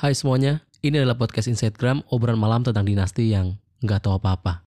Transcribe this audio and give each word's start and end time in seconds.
Hai 0.00 0.16
semuanya, 0.16 0.64
ini 0.80 0.96
adalah 0.96 1.12
podcast 1.12 1.44
Instagram 1.44 2.00
obrolan 2.08 2.40
malam 2.40 2.64
tentang 2.64 2.88
dinasti 2.88 3.36
yang 3.36 3.60
nggak 3.84 4.00
tahu 4.00 4.16
apa-apa. 4.16 4.64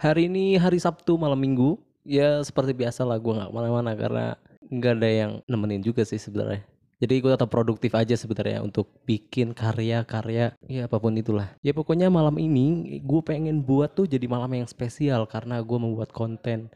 Hari 0.00 0.32
ini 0.32 0.56
hari 0.56 0.80
Sabtu 0.80 1.20
malam 1.20 1.36
minggu, 1.36 1.76
ya 2.08 2.40
seperti 2.40 2.72
biasa 2.72 3.04
lah 3.04 3.20
gue 3.20 3.36
nggak 3.36 3.52
ke 3.52 3.56
mana-mana 3.60 3.92
karena 3.92 4.40
nggak 4.72 4.94
ada 4.96 5.10
yang 5.12 5.32
nemenin 5.44 5.84
juga 5.84 6.00
sih 6.00 6.16
sebenarnya. 6.16 6.64
Jadi 7.04 7.20
gue 7.20 7.36
tetap 7.36 7.52
produktif 7.52 7.92
aja 7.92 8.16
sebenarnya 8.16 8.64
untuk 8.64 8.88
bikin 9.04 9.52
karya-karya 9.52 10.56
ya 10.72 10.88
apa 10.88 10.96
pun 10.96 11.12
itulah. 11.20 11.52
Ya 11.60 11.76
pokoknya 11.76 12.08
malam 12.08 12.40
ini 12.40 12.96
gue 13.04 13.20
pengen 13.20 13.60
buat 13.60 13.92
tuh 13.92 14.08
jadi 14.08 14.24
malam 14.24 14.48
yang 14.56 14.64
spesial 14.64 15.28
karena 15.28 15.60
gue 15.60 15.76
membuat 15.76 16.16
konten 16.16 16.72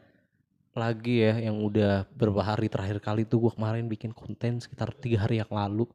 lagi 0.74 1.22
ya 1.22 1.38
yang 1.38 1.62
udah 1.62 2.06
beberapa 2.12 2.42
hari 2.42 2.66
terakhir 2.66 2.98
kali 2.98 3.22
tuh 3.24 3.48
gue 3.48 3.52
kemarin 3.54 3.86
bikin 3.86 4.10
konten 4.10 4.58
sekitar 4.58 4.90
tiga 4.98 5.24
hari 5.24 5.38
yang 5.38 5.50
lalu. 5.50 5.86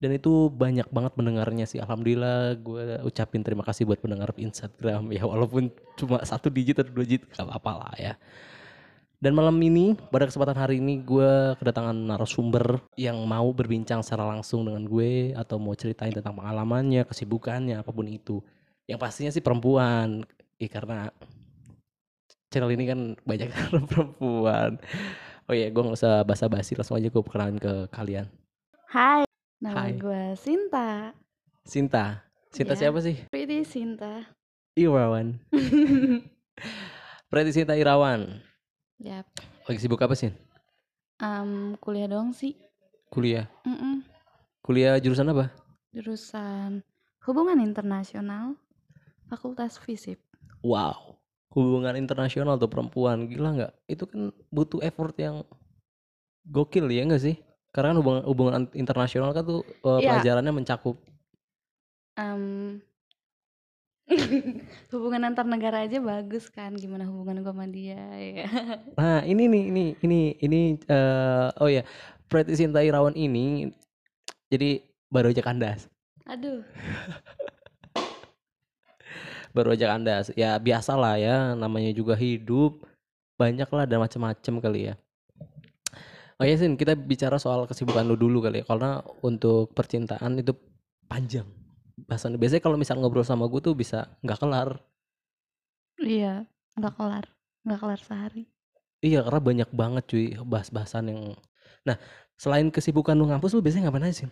Dan 0.00 0.16
itu 0.16 0.48
banyak 0.48 0.88
banget 0.88 1.12
pendengarnya 1.12 1.68
sih. 1.68 1.76
Alhamdulillah 1.76 2.56
gue 2.56 3.04
ucapin 3.04 3.44
terima 3.44 3.60
kasih 3.64 3.84
buat 3.84 4.00
pendengar 4.00 4.32
Instagram 4.36 5.12
ya 5.12 5.28
walaupun 5.28 5.68
cuma 6.00 6.24
satu 6.24 6.48
digit 6.48 6.80
atau 6.80 6.92
dua 6.92 7.04
digit 7.04 7.28
gak 7.28 7.44
apa-apa 7.44 7.72
lah 7.84 7.94
ya. 8.00 8.14
Dan 9.20 9.36
malam 9.36 9.60
ini 9.60 9.92
pada 10.08 10.24
kesempatan 10.24 10.56
hari 10.56 10.80
ini 10.80 11.04
gue 11.04 11.52
kedatangan 11.60 11.92
narasumber 11.92 12.80
yang 12.96 13.20
mau 13.28 13.52
berbincang 13.52 14.00
secara 14.00 14.24
langsung 14.24 14.64
dengan 14.64 14.88
gue 14.88 15.36
atau 15.36 15.60
mau 15.60 15.76
ceritain 15.76 16.16
tentang 16.16 16.40
pengalamannya 16.40 17.04
kesibukannya 17.04 17.84
apa 17.84 17.92
pun 17.92 18.08
itu. 18.08 18.40
Yang 18.88 18.98
pastinya 19.04 19.30
sih 19.36 19.44
perempuan. 19.44 20.24
Ya 20.56 20.68
karena 20.72 21.12
channel 22.50 22.74
ini 22.74 22.84
kan 22.84 23.00
banyak 23.22 23.48
perempuan. 23.90 24.76
Oh 25.46 25.54
iya, 25.54 25.70
gue 25.70 25.82
gak 25.82 25.98
usah 25.98 26.22
basa-basi, 26.26 26.74
langsung 26.74 26.98
aja 26.98 27.06
gue 27.06 27.22
perkenalan 27.22 27.58
ke 27.58 27.86
kalian. 27.90 28.26
Hai, 28.90 29.22
nama 29.62 29.86
Hai. 29.86 29.94
gue 29.94 30.22
Sinta. 30.34 31.14
Sinta. 31.62 32.26
Sinta 32.50 32.74
Ya. 32.74 32.86
siapa 32.86 32.98
sih? 32.98 33.14
Pretty 33.30 33.62
Sinta. 33.62 34.26
Irawan. 34.74 35.38
Berarti 37.30 37.50
Sinta 37.54 37.78
Irawan. 37.78 38.42
Yap. 38.98 39.26
Lagi 39.66 39.78
sibuk 39.78 40.02
apa 40.02 40.18
sih? 40.18 40.34
Em, 41.22 41.78
kuliah 41.78 42.10
doang 42.10 42.34
sih. 42.34 42.58
Kuliah. 43.10 43.46
Mm-mm. 43.62 44.02
Kuliah 44.62 44.98
jurusan 44.98 45.30
apa? 45.30 45.54
Jurusan 45.94 46.82
Hubungan 47.26 47.62
Internasional, 47.62 48.58
Fakultas 49.30 49.78
Fisip. 49.78 50.18
Wow. 50.62 51.19
Hubungan 51.50 51.98
internasional 51.98 52.54
tuh 52.56 52.70
perempuan. 52.70 53.26
Gila 53.26 53.48
nggak? 53.58 53.72
Itu 53.90 54.06
kan 54.06 54.30
butuh 54.54 54.80
effort 54.86 55.14
yang 55.18 55.42
gokil 56.46 56.86
ya 56.90 57.02
nggak 57.06 57.22
sih? 57.22 57.36
Karena 57.70 57.94
kan 57.94 57.98
hubungan, 58.02 58.22
hubungan 58.26 58.62
internasional 58.74 59.30
kan 59.30 59.46
tuh 59.46 59.62
eh, 59.62 59.98
Iya. 60.02 60.18
pelajarannya 60.18 60.52
mencakup 60.54 60.98
Em, 62.18 62.82
hubungan 64.92 65.22
antar 65.30 65.46
negara 65.46 65.86
aja 65.86 66.02
bagus 66.02 66.50
kan, 66.50 66.74
gimana 66.74 67.06
hubungan 67.06 67.40
gue 67.40 67.52
sama 67.54 67.64
dia 67.70 68.02
ya. 68.18 68.48
Nah, 69.00 69.22
ini 69.24 69.46
nih, 69.46 69.64
ini, 69.70 69.84
ini, 70.02 70.20
ini, 70.42 70.60
eh 70.90 71.48
oh 71.62 71.70
ya, 71.70 71.86
Pretty 72.26 72.58
Sinta 72.58 72.82
Irawan 72.82 73.14
ini, 73.14 73.70
jadi 74.50 74.82
baru 75.08 75.30
aja 75.30 75.40
kandas, 75.40 75.86
Aduh, 76.26 76.60
baru 79.54 79.74
aja 79.74 79.90
kandas. 79.90 80.30
Ya 80.38 80.56
biasa 80.58 80.94
lah 80.94 81.16
ya, 81.20 81.54
namanya 81.54 81.90
juga 81.94 82.14
hidup, 82.18 82.84
banyak 83.40 83.68
lah 83.70 83.84
dan 83.88 83.98
macam-macam 84.02 84.54
kali 84.60 84.80
ya. 84.92 84.94
Oh 86.40 86.48
ya 86.48 86.56
Sin, 86.56 86.80
kita 86.80 86.96
bicara 86.96 87.36
soal 87.36 87.68
kesibukan 87.68 88.00
lu 88.04 88.16
dulu 88.16 88.40
kali 88.40 88.62
ya, 88.62 88.64
karena 88.64 89.04
untuk 89.20 89.76
percintaan 89.76 90.40
itu 90.40 90.56
panjang. 91.04 91.44
Bahasan 92.08 92.40
biasanya 92.40 92.64
kalau 92.64 92.80
misal 92.80 92.96
ngobrol 92.96 93.26
sama 93.26 93.44
gue 93.44 93.60
tuh 93.60 93.76
bisa 93.76 94.08
nggak 94.24 94.40
kelar. 94.40 94.80
iya, 96.00 96.48
nggak 96.80 96.96
kelar, 96.96 97.26
nggak 97.68 97.80
kelar 97.84 98.00
sehari. 98.00 98.48
Iya, 99.04 99.20
karena 99.24 99.40
banyak 99.40 99.70
banget 99.72 100.04
cuy 100.08 100.24
bahas-bahasan 100.44 101.12
yang. 101.12 101.20
Nah, 101.84 101.96
selain 102.40 102.72
kesibukan 102.72 103.12
lu 103.16 103.28
ngampus, 103.28 103.52
lu 103.52 103.60
biasanya 103.64 103.88
ngapain 103.88 104.08
aja 104.08 104.24
sih? 104.24 104.28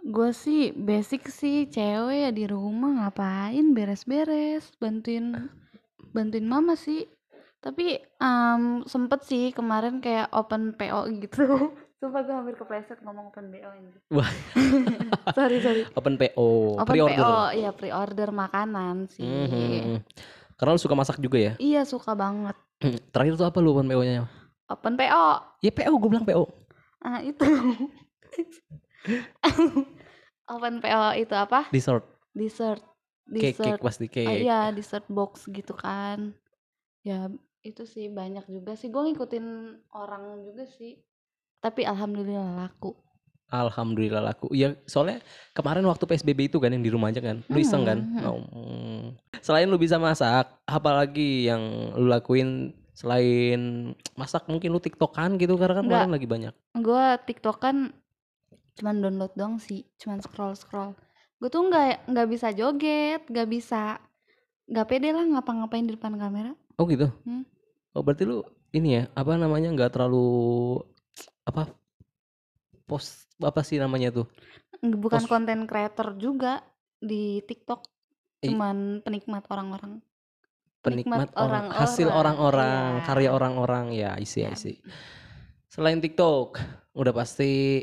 Gue 0.00 0.30
sih 0.32 0.70
basic 0.70 1.26
sih 1.28 1.66
cewek 1.66 2.18
ya 2.20 2.30
di 2.30 2.44
rumah 2.44 3.04
ngapain 3.04 3.72
beres-beres 3.72 4.70
bantuin 4.76 5.50
bantuin 6.08 6.46
mama 6.46 6.74
sih 6.74 7.04
tapi 7.58 7.98
em, 8.16 8.62
sempet 8.84 9.20
sih 9.22 9.50
kemarin 9.50 9.98
kayak 9.98 10.30
open 10.30 10.72
PO 10.72 11.00
gitu 11.18 11.42
sumpah 11.98 12.22
gue 12.22 12.30
hampir 12.30 12.54
kepleset 12.54 13.02
ngomong 13.02 13.28
open 13.28 13.50
BO 13.50 13.70
ini 13.74 13.90
Wah. 14.08 14.30
sorry 15.36 15.58
sorry 15.58 15.82
Open 15.92 16.14
PO, 16.14 16.78
open 16.78 16.94
pre-order. 16.94 17.18
PO 17.18 17.34
ya 17.58 17.70
pre-order 17.74 18.28
makanan 18.30 19.10
sih 19.10 19.26
Mhm. 19.26 20.00
Karena 20.54 20.74
lu 20.74 20.80
suka 20.80 20.94
masak 20.94 21.18
juga 21.18 21.38
ya? 21.38 21.52
iya 21.58 21.82
suka 21.82 22.14
banget 22.14 22.54
Terakhir 23.12 23.34
tuh 23.34 23.44
apa 23.44 23.58
lu 23.58 23.74
open 23.74 23.90
PO-nya? 23.90 24.30
open 24.68 24.94
PO 24.94 25.26
Ya 25.58 25.70
PO, 25.70 25.92
gue 25.92 26.08
bilang 26.08 26.24
PO. 26.24 26.46
ah 27.00 27.18
itu 27.20 27.42
open 30.52 30.74
PO 30.80 31.02
itu 31.20 31.34
apa 31.36 31.68
Dessert, 31.70 32.04
dessert 32.32 32.82
cake, 33.28 33.54
dessert 33.54 33.76
cake 33.76 33.82
pasti 33.84 34.06
Oh 34.08 34.12
cake. 34.14 34.40
iya 34.42 34.72
dessert 34.72 35.06
box 35.08 35.46
gitu 35.48 35.76
kan 35.76 36.32
ya 37.04 37.28
itu 37.60 37.84
sih 37.84 38.08
banyak 38.08 38.46
juga 38.48 38.72
sih 38.74 38.88
gue 38.88 39.02
ngikutin 39.02 39.46
orang 39.92 40.46
juga 40.46 40.64
sih 40.66 40.96
tapi 41.58 41.84
alhamdulillah 41.84 42.64
laku 42.64 42.94
Alhamdulillah 43.48 44.20
laku. 44.20 44.52
Iya, 44.52 44.76
soalnya 44.84 45.24
kemarin 45.56 45.80
waktu 45.88 46.04
PSBB 46.04 46.52
itu 46.52 46.60
kan 46.60 46.68
yang 46.68 46.84
di 46.84 46.92
rumah 46.92 47.08
aja 47.08 47.24
kan. 47.24 47.40
Lu 47.48 47.56
iseng 47.56 47.80
kan? 47.88 47.96
Hmm, 48.04 48.20
hmm. 48.20 48.28
Oh, 48.28 48.38
hmm. 48.44 49.04
Selain 49.40 49.64
lu 49.64 49.80
bisa 49.80 49.96
masak, 49.96 50.52
apa 50.68 50.90
lagi 50.92 51.48
yang 51.48 51.64
lu 51.96 52.12
lakuin 52.12 52.76
selain 52.92 53.94
masak 54.20 54.44
mungkin 54.52 54.68
lu 54.68 54.82
tiktokan 54.84 55.40
gitu 55.40 55.56
karena 55.56 55.80
kan 55.80 55.84
kemarin 55.86 56.12
lagi 56.12 56.26
banyak. 56.28 56.52
gue 56.76 57.04
tiktok 57.24 57.56
kan 57.62 57.94
cuman 58.78 59.02
download 59.02 59.34
doang 59.34 59.58
sih 59.58 59.82
cuman 59.98 60.22
scroll 60.22 60.54
scroll 60.54 60.94
gue 61.42 61.50
tuh 61.50 61.66
nggak 61.66 62.06
nggak 62.06 62.28
bisa 62.30 62.54
joget 62.54 63.26
nggak 63.26 63.48
bisa 63.50 63.98
nggak 64.70 64.86
pede 64.86 65.10
lah 65.10 65.26
ngapa-ngapain 65.26 65.86
di 65.86 65.98
depan 65.98 66.14
kamera 66.14 66.54
Oh 66.78 66.86
gitu. 66.86 67.10
Hmm. 67.26 67.42
Oh 67.90 68.06
berarti 68.06 68.22
lu 68.22 68.46
ini 68.70 69.02
ya, 69.02 69.10
apa 69.18 69.34
namanya 69.34 69.66
nggak 69.74 69.98
terlalu 69.98 70.78
apa 71.42 71.74
post 72.86 73.26
apa 73.42 73.66
sih 73.66 73.82
namanya 73.82 74.14
tuh? 74.14 74.30
Bukan 74.78 75.26
konten 75.26 75.66
creator 75.66 76.14
juga 76.14 76.62
di 77.02 77.42
tiktok 77.42 77.82
Eh. 78.38 78.54
cuman 78.54 79.02
penikmat 79.02 79.50
orang-orang 79.50 79.98
penikmat 80.78 81.26
Penikmat 81.26 81.30
orang 81.34 81.66
hasil 81.74 82.06
orang-orang 82.06 83.02
iya. 83.02 83.02
karya 83.02 83.30
orang-orang 83.34 83.86
ya 83.90 84.10
isi 84.14 84.46
Ya. 84.46 84.54
isi 84.54 84.78
selain 85.66 85.98
TikTok 85.98 86.54
udah 86.94 87.10
pasti 87.10 87.82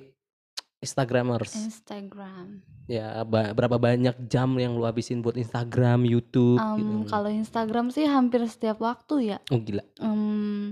Instagramers. 0.86 1.52
Instagram. 1.52 2.62
Ya 2.86 3.26
ba- 3.26 3.50
berapa 3.52 3.76
banyak 3.76 4.30
jam 4.30 4.54
yang 4.56 4.78
lu 4.78 4.86
habisin 4.86 5.20
buat 5.20 5.34
Instagram 5.34 6.06
YouTube 6.06 6.62
Em, 6.62 6.78
gitu. 6.78 7.10
kalau 7.10 7.28
Instagram 7.28 7.90
sih 7.90 8.06
hampir 8.06 8.46
setiap 8.46 8.78
waktu 8.78 9.34
ya. 9.34 9.38
Oh 9.50 9.58
gila. 9.58 9.82
Em, 9.98 10.70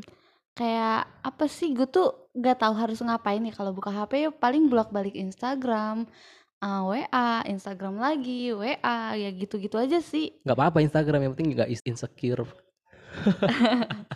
kayak 0.54 1.10
apa 1.20 1.50
sih 1.50 1.74
gue 1.74 1.90
tuh 1.90 2.30
gak 2.32 2.62
tahu 2.62 2.74
harus 2.78 3.02
ngapain 3.02 3.42
ya 3.42 3.50
kalau 3.52 3.74
buka 3.74 3.90
HP 3.90 4.12
ya 4.20 4.30
paling 4.30 4.70
bolak-balik 4.70 5.18
Instagram 5.18 6.06
eh, 6.62 6.82
WA 6.86 7.42
Instagram 7.44 7.98
lagi 7.98 8.54
WA 8.54 8.78
ya 9.14 9.30
gitu-gitu 9.34 9.76
aja 9.76 9.98
sih. 9.98 10.38
Nggak 10.46 10.54
apa-apa 10.56 10.86
Instagram 10.86 11.20
yang 11.20 11.34
penting 11.34 11.50
is- 11.68 11.82
insecure. 11.84 12.46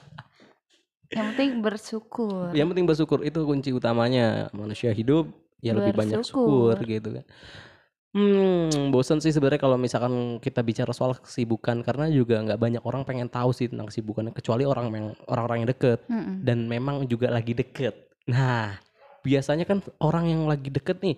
Yang 1.08 1.26
penting 1.34 1.52
bersyukur. 1.64 2.52
Yang 2.52 2.68
penting 2.76 2.86
bersyukur 2.86 3.20
itu 3.24 3.40
kunci 3.42 3.72
utamanya. 3.72 4.52
Manusia 4.52 4.92
hidup 4.92 5.32
ya 5.60 5.72
lebih 5.74 5.94
banyak 5.98 6.22
syukur 6.24 6.76
gitu 6.84 7.10
kan 7.22 7.26
Hmm, 8.18 8.90
bosan 8.90 9.22
sih 9.22 9.30
sebenarnya 9.30 9.62
kalau 9.62 9.78
misalkan 9.78 10.42
kita 10.42 10.66
bicara 10.66 10.90
soal 10.90 11.14
kesibukan 11.22 11.86
karena 11.86 12.10
juga 12.10 12.42
nggak 12.42 12.58
banyak 12.58 12.82
orang 12.82 13.06
pengen 13.06 13.30
tahu 13.30 13.54
sih 13.54 13.70
tentang 13.70 13.92
kesibukan 13.94 14.34
kecuali 14.34 14.66
orang 14.66 14.90
yang 14.90 15.08
orang-orang 15.30 15.58
yang 15.62 15.70
deket 15.70 16.00
Mm-mm. 16.10 16.42
dan 16.42 16.66
memang 16.66 17.06
juga 17.06 17.30
lagi 17.30 17.54
deket. 17.54 17.94
Nah, 18.26 18.80
biasanya 19.22 19.70
kan 19.70 19.86
orang 20.02 20.34
yang 20.34 20.42
lagi 20.50 20.74
deket 20.74 20.98
nih, 21.04 21.14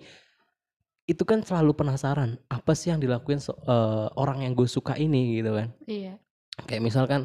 itu 1.08 1.22
kan 1.24 1.40
selalu 1.40 1.72
penasaran 1.72 2.36
apa 2.52 2.76
sih 2.76 2.92
yang 2.92 3.00
dilakuin 3.00 3.40
so- 3.40 3.56
eh, 3.64 4.06
orang 4.20 4.44
yang 4.44 4.52
gue 4.52 4.68
suka 4.68 4.94
ini 4.94 5.40
gitu 5.40 5.56
kan. 5.56 5.72
iya 5.88 6.20
Kayak 6.68 6.82
misalkan 6.84 7.20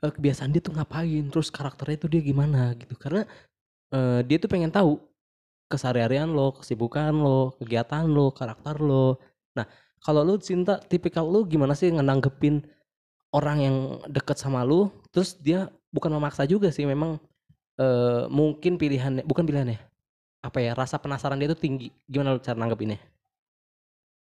eh, 0.00 0.12
kebiasaan 0.14 0.50
dia 0.56 0.62
tuh 0.64 0.72
ngapain, 0.72 1.26
terus 1.28 1.52
karakternya 1.52 2.00
itu 2.00 2.08
dia 2.08 2.22
gimana 2.24 2.72
gitu. 2.80 2.96
Karena 2.96 3.28
eh, 3.92 4.20
dia 4.24 4.40
tuh 4.40 4.48
pengen 4.48 4.72
tahu 4.72 4.98
keseharian 5.72 6.28
lo, 6.36 6.52
kesibukan 6.60 7.16
lo, 7.16 7.56
kegiatan 7.56 8.04
lo, 8.04 8.28
karakter 8.36 8.76
lo. 8.84 9.16
Nah, 9.56 9.64
kalau 10.04 10.20
lu 10.20 10.36
cinta 10.36 10.76
tipikal 10.76 11.24
lu 11.24 11.48
gimana 11.48 11.72
sih 11.72 11.88
ngenanggepin 11.88 12.60
orang 13.32 13.58
yang 13.64 13.76
deket 14.12 14.36
sama 14.36 14.60
lu, 14.60 14.92
terus 15.08 15.32
dia 15.40 15.72
bukan 15.88 16.12
memaksa 16.12 16.44
juga 16.44 16.68
sih, 16.68 16.84
memang 16.84 17.16
eh 17.80 18.28
mungkin 18.28 18.76
pilihannya 18.76 19.24
bukan 19.24 19.48
pilihannya. 19.48 19.80
Apa 20.44 20.60
ya? 20.60 20.76
Rasa 20.76 21.00
penasaran 21.00 21.40
dia 21.40 21.48
tuh 21.48 21.60
tinggi. 21.60 21.88
Gimana 22.04 22.36
lu 22.36 22.42
cara 22.44 22.58
nanggepinnya? 22.60 23.00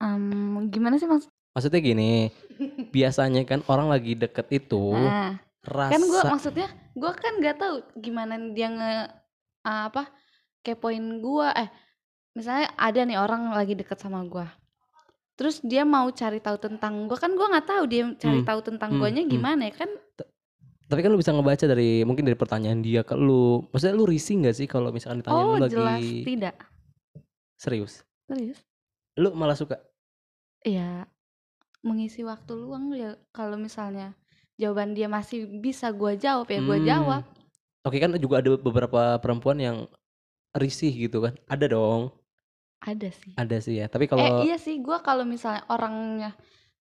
Mmm, 0.03 0.69
gimana 0.69 0.99
sih 1.01 1.09
maksud 1.09 1.31
Maksudnya 1.57 1.81
gini, 1.81 2.29
biasanya 2.93 3.41
kan 3.41 3.65
orang 3.65 3.89
lagi 3.89 4.13
deket 4.13 4.45
itu 4.53 4.93
Nah, 4.93 5.41
kan 5.65 6.01
gua 6.05 6.21
rasa 6.21 6.29
maksudnya 6.29 6.69
gua 6.93 7.17
kan 7.17 7.33
nggak 7.41 7.57
tahu 7.57 7.75
gimana 7.97 8.37
dia 8.53 8.69
nge 8.69 8.93
eee, 9.65 9.81
apa, 9.89 10.05
kepoin 10.67 11.23
gua 11.23 11.55
eh, 11.55 11.69
misalnya 12.35 12.67
ada 12.75 12.99
nih 13.07 13.17
orang 13.17 13.55
lagi 13.55 13.73
deket 13.79 13.97
sama 14.03 14.19
gua. 14.27 14.51
Terus 15.39 15.61
dia 15.63 15.87
mau 15.87 16.09
cari 16.11 16.43
tahu 16.43 16.57
tentang 16.59 17.07
gua, 17.07 17.17
kan 17.17 17.31
gua 17.39 17.47
nggak 17.55 17.67
tahu 17.71 17.83
dia 17.87 18.03
cari 18.19 18.41
Hmm, 18.41 18.47
tahu 18.49 18.59
tentang 18.67 18.91
hmm, 18.91 18.99
guanya 18.99 19.23
hmm. 19.23 19.31
gimana 19.31 19.61
ya 19.71 19.73
kan 19.79 19.89
T 20.17 20.19
tapi 20.87 21.03
kan 21.03 21.11
lu 21.11 21.19
bisa 21.19 21.35
ngebaca 21.35 21.67
dari 21.67 22.07
mungkin 22.07 22.23
dari 22.23 22.39
pertanyaan 22.39 22.79
dia 22.79 23.03
ke 23.03 23.11
lu. 23.11 23.67
Maksudnya 23.75 23.95
lu 23.99 24.07
risih 24.07 24.39
nggak 24.39 24.55
sih 24.55 24.67
kalau 24.71 24.89
misalkan 24.95 25.19
ditanya 25.19 25.43
Oh, 25.43 25.59
lu 25.59 25.67
jelas 25.67 25.99
lagi 25.99 26.23
tidak. 26.23 26.55
serius? 27.59 28.07
Serius? 28.27 28.59
Lu 29.19 29.35
malah 29.35 29.57
suka? 29.59 29.75
Iya, 30.63 31.07
mengisi 31.83 32.23
waktu 32.23 32.53
luang 32.55 32.95
ya 32.95 33.19
kalau 33.35 33.55
misalnya 33.59 34.15
jawaban 34.55 34.95
dia 34.97 35.07
masih 35.11 35.47
bisa 35.59 35.91
gua 35.91 36.15
jawab, 36.15 36.47
ya 36.49 36.59
gua 36.63 36.79
Mmm. 36.79 36.87
jawab. 36.87 37.23
Oke 37.83 37.97
kan 37.99 38.11
juga 38.19 38.39
ada 38.43 38.55
beberapa 38.59 39.19
perempuan 39.23 39.59
yang 39.59 39.77
risih 40.55 40.93
gitu 41.07 41.19
kan? 41.25 41.33
Ada 41.51 41.65
dong. 41.71 42.13
Ada 42.79 43.09
sih. 43.09 43.33
Ada 43.33 43.57
sih 43.59 43.75
ya, 43.81 43.85
tapi 43.89 44.05
Eh, 44.05 44.09
kalau 44.09 44.45
iya 44.45 44.55
sih, 44.61 44.77
gua 44.79 45.01
kalau 45.01 45.25
misalnya 45.25 45.65
orangnya 45.67 46.37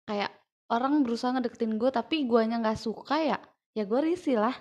kayak 0.05 0.29
orang 0.69 1.01
berusaha 1.01 1.31
ngedeketin 1.33 1.79
gua 1.79 1.89
tapi 1.89 2.27
guanya 2.27 2.59
nggak 2.61 2.77
suka 2.77 3.15
ya, 3.23 3.37
ya 3.73 3.83
gua 3.87 4.03
risih 4.03 4.37
lah. 4.37 4.55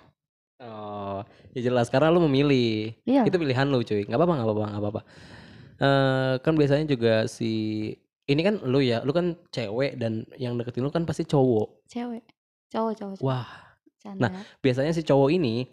Oh, 0.63 1.19
ya 1.51 1.59
jelas 1.67 1.91
karena 1.91 2.07
lu 2.07 2.23
memilih. 2.31 2.95
Iya. 3.03 3.27
Itu 3.27 3.35
pilihan 3.35 3.67
lu 3.67 3.83
cuy, 3.83 4.07
nggak 4.07 4.15
apa-apa 4.15 4.33
nggak 4.39 4.47
apa-apa 4.47 4.65
nggak 4.71 4.83
apa-apa. 4.83 5.01
Eee, 5.75 6.33
kan 6.39 6.53
biasanya 6.55 6.85
juga 6.87 7.13
si 7.27 7.51
ini 8.31 8.41
kan 8.41 8.63
lu 8.63 8.79
ya, 8.79 9.03
lu 9.03 9.11
kan 9.11 9.35
cewek 9.51 9.99
dan 9.99 10.23
yang 10.39 10.55
deketin 10.55 10.87
lu 10.87 10.91
kan 10.95 11.03
pasti 11.03 11.27
cowok. 11.27 11.83
Cewek. 11.91 12.23
Cowok 12.71 12.93
cowok 12.95 13.15
cowok. 13.19 13.27
Wah. 13.27 13.49
Nah, 14.05 14.29
Canda. 14.29 14.41
biasanya 14.63 14.93
si 14.93 15.01
cowok 15.01 15.33
ini 15.33 15.65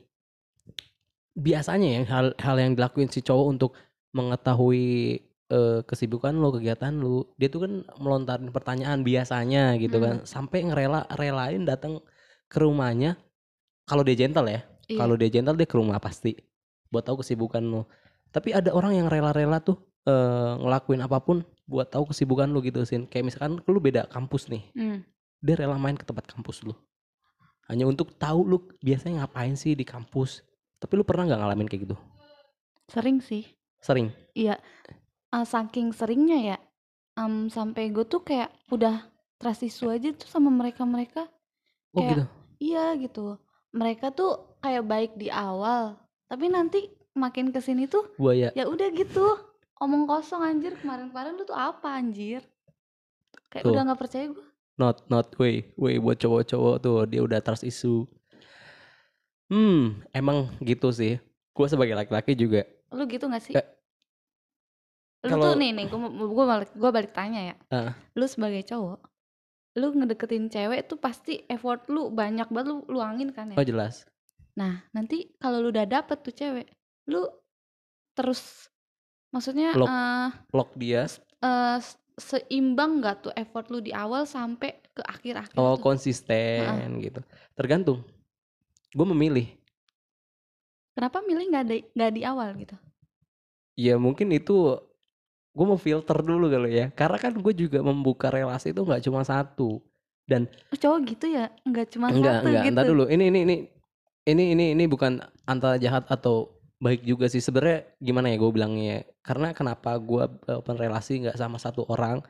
biasanya 1.33 1.89
ya 1.89 2.01
hal 2.09 2.27
hal 2.37 2.57
yang 2.61 2.73
dilakuin 2.77 3.09
si 3.09 3.25
cowok 3.25 3.47
untuk 3.49 3.71
mengetahui, 4.13 4.85
eee, 5.49 5.79
kesibukan 5.89 6.37
lu, 6.37 6.53
kegiatan 6.53 6.93
lu, 6.93 7.25
dia 7.41 7.49
tuh 7.49 7.65
kan 7.65 7.73
melontarin 7.97 8.53
pertanyaan 8.53 9.01
biasanya 9.01 9.77
gitu 9.81 9.97
kan, 10.01 10.21
Mmm. 10.23 10.29
sampai 10.29 10.69
ngerela 10.69 11.09
relain 11.17 11.65
datang 11.65 12.05
ke 12.53 12.59
rumahnya 12.61 13.17
kalau 13.89 14.05
dia 14.05 14.17
gentle 14.17 14.45
ya. 14.49 14.61
Iya. 14.93 14.99
Kalau 15.01 15.15
dia 15.17 15.33
gentle 15.33 15.57
dia 15.57 15.65
ke 15.65 15.77
rumah 15.81 15.97
pasti 15.97 16.37
buat 16.93 17.09
tahu 17.09 17.25
kesibukan 17.25 17.65
lu. 17.65 17.89
Tapi 18.33 18.53
ada 18.53 18.73
orang 18.77 18.97
yang 19.01 19.09
rela-rela 19.09 19.65
tuh, 19.65 19.81
eee, 20.05 20.53
ngelakuin 20.61 21.01
apa 21.01 21.19
pun 21.25 21.41
buat 21.65 21.89
tahu 21.89 22.13
kesibukan 22.13 22.53
lu 22.53 22.61
gitu, 22.61 22.85
Sin. 22.85 23.09
Kayak 23.09 23.33
misalkan 23.33 23.65
lu 23.65 23.81
beda 23.81 24.05
kampus 24.13 24.53
nih, 24.53 24.69
Mmm. 24.77 25.01
dia 25.41 25.55
rela 25.57 25.81
main 25.81 25.97
ke 25.97 26.05
tempat 26.05 26.29
kampus 26.29 26.61
lu. 26.69 26.77
Hanya 27.73 27.89
untuk 27.89 28.13
tahu 28.21 28.45
lu 28.45 28.59
biasanya 28.85 29.25
ngapain 29.25 29.57
sih 29.57 29.73
di 29.73 29.89
kampus. 29.89 30.45
Tapi 30.83 30.99
lu 30.99 31.07
pernah 31.07 31.31
nggak 31.31 31.39
ngalamin 31.39 31.69
kayak 31.71 31.83
gitu? 31.87 31.97
Sering 32.91 33.23
sih. 33.23 33.47
Sering? 33.79 34.11
Iya, 34.35 34.59
eee, 35.31 35.47
saking 35.47 35.95
seringnya 35.95 36.39
ya, 36.43 36.59
mmm, 37.23 37.55
sampai 37.55 37.95
gua 37.95 38.03
tuh 38.03 38.27
kayak 38.27 38.51
udah 38.75 39.07
trust 39.39 39.63
issue 39.63 39.87
aja 39.87 40.11
tuh 40.11 40.27
sama 40.27 40.51
mereka-mereka. 40.51 41.31
Oh 41.95 42.03
gitu? 42.03 42.27
Kayak 42.27 42.59
iya 42.59 42.87
gitu. 42.99 43.39
Mereka 43.71 44.11
tuh 44.11 44.59
kayak 44.59 44.85
baik 44.85 45.13
di 45.15 45.31
awal, 45.31 45.95
tapi 46.27 46.51
nanti 46.51 46.91
makin 47.15 47.55
ke 47.55 47.63
sini 47.63 47.87
tuh 47.87 48.11
Buaya. 48.19 48.51
ya 48.53 48.67
udah 48.67 48.91
gitu, 48.91 49.39
omong 49.79 50.05
kosong 50.11 50.43
anjir, 50.43 50.75
kemarin-kemarin 50.83 51.39
lu 51.39 51.47
tuh 51.47 51.57
apa 51.57 51.95
anjir? 51.95 52.43
Kayak 53.49 53.65
Tuh. 53.65 53.73
udah 53.73 53.83
nggak 53.87 54.01
percaya 54.03 54.27
gua. 54.35 54.47
Not 54.81 54.97
not 55.13 55.31
wey 55.39 55.71
wey 55.79 56.01
buat 56.03 56.19
cowok-cowok 56.19 56.77
tuh 56.83 56.97
dia 57.07 57.21
udah 57.23 57.39
trust 57.39 57.63
issue. 57.63 58.03
Hmm, 59.53 60.01
emang 60.17 60.49
gitu 60.65 60.89
sih. 60.97 61.21
Gua 61.53 61.69
sebagai 61.69 61.93
laki-laki 61.93 62.33
juga 62.33 62.65
Lu 62.89 63.05
gitu 63.05 63.29
nggak 63.29 63.45
sih? 63.45 63.53
Kayak 63.53 63.77
Lu 65.23 65.29
kalau 65.29 65.45
tuh 65.45 65.55
nih 65.61 65.71
nih, 65.77 65.87
gua 66.33 66.45
balik 66.49 66.71
gua 66.73 66.91
balik 66.91 67.13
tanya 67.13 67.53
ya. 67.53 67.57
Heeh. 67.71 67.93
Lu 68.17 68.25
sebagai 68.25 68.65
cowok, 68.65 68.99
lu 69.77 69.87
ngedeketin 69.93 70.49
cewek 70.49 70.89
tuh 70.89 70.97
pasti 70.99 71.45
effort 71.53 71.85
lu 71.93 72.09
banyak 72.11 72.49
banget 72.49 72.69
lu 72.73 72.77
luangin 72.89 73.29
kan 73.31 73.53
ya? 73.53 73.61
Oh 73.61 73.65
jelas. 73.65 74.09
Nah, 74.57 74.83
nanti 74.97 75.31
kalau 75.37 75.61
lu 75.61 75.69
udah 75.69 75.85
dapet 75.85 76.25
tuh 76.25 76.33
cewek, 76.33 76.67
lu 77.13 77.29
terus 78.17 78.73
maksudnya, 79.37 79.77
Lock 79.77 79.89
eee 79.93 80.27
lock 80.53 80.71
dia. 80.81 81.05
eee, 81.45 81.77
seimbang 82.19 83.01
nggak 83.01 83.17
tuh 83.29 83.33
effort 83.37 83.69
lu 83.73 83.79
di 83.85 83.93
awal 83.93 84.25
sampai 84.29 84.81
ke 84.93 85.01
akhir-akhir 85.07 85.57
Oh 85.57 85.77
tuh? 85.79 85.85
Konsisten 85.85 87.01
gitu. 87.01 87.21
Tergantung. 87.57 88.01
Gua 88.93 89.07
memilih. 89.09 89.49
Kenapa 90.93 91.25
milih 91.25 91.49
nggak 91.49 91.65
di 91.65 91.79
nggak 91.97 92.13
di 92.13 92.23
awal 92.29 92.53
gitu? 92.61 92.77
Ya 93.81 93.97
mungkin 93.97 94.29
itu 94.37 94.77
gue 95.53 95.67
mau 95.69 95.81
filter 95.81 96.19
dulu 96.21 96.53
kali 96.53 96.77
ya. 96.77 96.87
Karena 96.93 97.17
kan 97.17 97.33
gue 97.33 97.55
juga 97.57 97.81
membuka 97.81 98.29
relasi 98.29 98.77
itu 98.77 98.85
nggak 98.85 99.01
cuma 99.09 99.25
satu. 99.25 99.81
Dan 100.29 100.49
Oh 100.69 100.77
cowok 100.77 101.01
gitu 101.17 101.27
ya? 101.33 101.49
Nggak 101.65 101.97
cuma 101.97 102.13
enggak 102.13 102.45
satu 102.45 102.49
enggak 102.49 102.65
gitu? 102.69 102.91
dulu. 102.93 103.05
Ini 103.09 103.25
ini 103.33 103.41
ini 103.49 103.57
ini 104.29 104.45
ini 104.53 104.65
ini 104.77 104.85
bukan 104.85 105.25
antara 105.49 105.81
jahat 105.81 106.05
atau 106.13 106.53
baik 106.77 107.01
juga 107.01 107.33
sih. 107.33 107.41
Sebenarnya 107.41 107.89
gimana 107.97 108.29
ya 108.29 108.37
gue 108.37 108.51
bilangnya? 108.53 109.09
Karena 109.25 109.57
kenapa 109.57 109.97
gue 109.97 110.29
open 110.53 110.77
relasi 110.77 111.25
nggak 111.25 111.41
sama 111.41 111.57
satu 111.57 111.89
orang? 111.89 112.21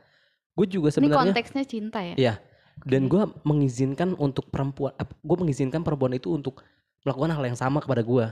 Gue 0.54 0.70
juga 0.70 0.94
Ini 0.94 1.10
sebenarnya 1.10 1.34
konteksnya 1.34 1.64
cinta 1.66 1.98
ya? 1.98 2.14
Iya. 2.14 2.34
Dan 2.82 3.06
gue 3.06 3.22
mengizinkan 3.46 4.18
untuk 4.18 4.50
perempuan, 4.50 4.90
gue 4.98 5.36
mengizinkan 5.38 5.86
perempuan 5.86 6.18
itu 6.18 6.34
untuk 6.34 6.66
melakukan 7.06 7.30
hal 7.34 7.44
yang 7.46 7.58
sama 7.58 7.78
kepada 7.78 8.02
gue. 8.02 8.26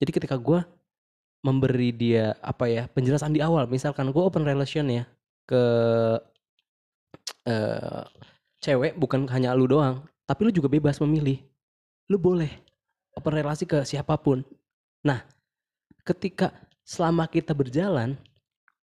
Jadi 0.00 0.10
ketika 0.12 0.36
gue 0.36 0.60
memberi 1.42 1.90
dia 1.90 2.36
apa 2.44 2.68
ya 2.68 2.86
penjelasan 2.92 3.32
di 3.32 3.40
awal, 3.40 3.66
misalkan 3.66 4.12
gue 4.12 4.22
open 4.22 4.44
relation 4.44 4.86
ya 4.86 5.04
ke 5.48 5.62
eh 7.48 8.04
cewek 8.62 8.94
bukan 8.94 9.26
hanya 9.26 9.50
lu 9.56 9.66
doang, 9.66 10.06
tapi 10.28 10.46
lu 10.46 10.52
juga 10.54 10.70
bebas 10.70 11.02
memilih. 11.02 11.42
Lu 12.06 12.20
boleh 12.20 12.50
open 13.18 13.34
relasi 13.34 13.66
ke 13.66 13.82
siapa 13.82 14.14
pun. 14.20 14.46
Nah, 15.02 15.26
ketika 16.06 16.54
selama 16.86 17.26
kita 17.26 17.50
berjalan, 17.56 18.14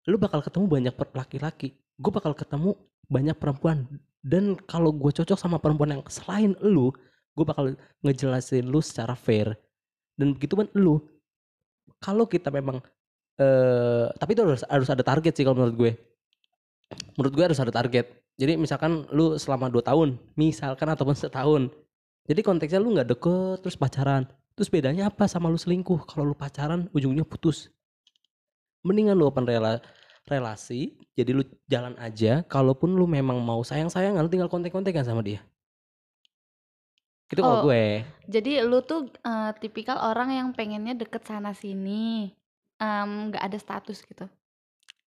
lu 0.09 0.17
bakal 0.17 0.41
ketemu 0.41 0.65
banyak 0.67 0.95
laki-laki. 1.13 1.77
Gue 2.01 2.13
bakal 2.15 2.33
ketemu 2.33 2.79
banyak 3.13 3.37
perempuan. 3.37 3.85
Dan 4.23 4.59
kalau 4.67 4.91
gue 4.91 5.15
cocok 5.15 5.39
sama 5.39 5.63
perempuan 5.63 5.99
yang 5.99 6.03
selain 6.11 6.59
lu, 6.61 6.91
gue 7.39 7.45
bakal 7.47 7.79
ngejelasin 8.03 8.67
lu 8.67 8.83
secara 8.83 9.15
fair. 9.15 9.55
Dan 10.19 10.35
begitu 10.35 10.59
kan 10.59 10.67
lu. 10.75 10.99
Kalau 12.03 12.27
kita 12.27 12.51
memang 12.51 12.83
eh 13.39 14.11
tapi 14.19 14.35
itu 14.35 14.43
harus 14.43 14.67
harus 14.67 14.89
ada 14.91 15.03
target 15.07 15.33
sih 15.35 15.47
kalau 15.47 15.63
menurut 15.63 15.77
gue. 15.79 15.93
Menurut 17.15 17.33
gue 17.35 17.45
harus 17.47 17.61
ada 17.63 17.71
target. 17.71 18.11
Jadi 18.39 18.55
misalkan 18.59 19.07
lu 19.11 19.35
selama 19.39 19.67
2 19.71 19.83
tahun, 19.83 20.19
misalkan 20.39 20.89
ataupun 20.91 21.15
setahun. 21.15 21.71
Jadi 22.29 22.41
konteksnya 22.43 22.79
lu 22.83 22.95
nggak 22.95 23.09
deket 23.15 23.57
terus 23.63 23.79
pacaran. 23.79 24.27
Terus 24.59 24.69
bedanya 24.71 25.07
apa 25.11 25.31
sama 25.31 25.47
lu 25.47 25.59
selingkuh? 25.59 26.07
Kalau 26.07 26.27
lu 26.27 26.35
pacaran 26.35 26.91
ujungnya 26.91 27.23
putus. 27.23 27.71
Mendingan 28.83 29.15
lu 29.19 29.31
open 29.31 29.47
rela 29.47 29.79
relasi, 30.33 30.95
jadi 31.19 31.31
lu 31.37 31.43
jalan 31.73 31.95
aja. 31.99 32.33
Kalaupun 32.47 32.95
lu 32.99 33.07
memang 33.09 33.39
mau 33.43 33.61
sayang-sayangan, 33.65 34.21
lu 34.25 34.31
tinggal 34.33 34.53
kontek-kontekan 34.53 35.05
sama 35.09 35.23
dia. 35.25 35.41
Itu 37.33 37.41
kalau 37.45 37.57
Oh, 37.57 37.65
gue. 37.65 38.05
jadi 38.35 38.53
lu 38.71 38.79
tuh 38.91 39.01
eee, 39.29 39.51
tipikal 39.63 39.99
orang 40.11 40.31
yang 40.39 40.49
pengennya 40.59 40.95
deket 41.03 41.23
sana 41.31 41.53
sini, 41.63 42.35
nggak 43.29 43.43
ada 43.47 43.59
status 43.59 43.99
gitu? 44.11 44.27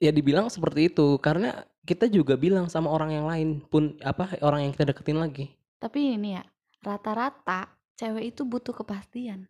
Ya 0.05 0.11
dibilang 0.15 0.47
seperti 0.55 0.81
itu, 0.93 1.07
karena 1.27 1.51
kita 1.89 2.07
juga 2.17 2.35
bilang 2.45 2.67
sama 2.71 2.89
orang 2.97 3.11
yang 3.17 3.27
lain 3.31 3.49
pun 3.73 3.83
apa 4.11 4.25
orang 4.47 4.61
yang 4.69 4.73
kita 4.75 4.91
deketin 4.95 5.19
lagi. 5.23 5.45
Tapi 5.83 6.17
ini 6.17 6.35
ya, 6.39 6.43
rata-rata 6.83 7.61
cewek 7.99 8.35
itu 8.35 8.43
butuh 8.49 8.75
kepastian. 8.75 9.47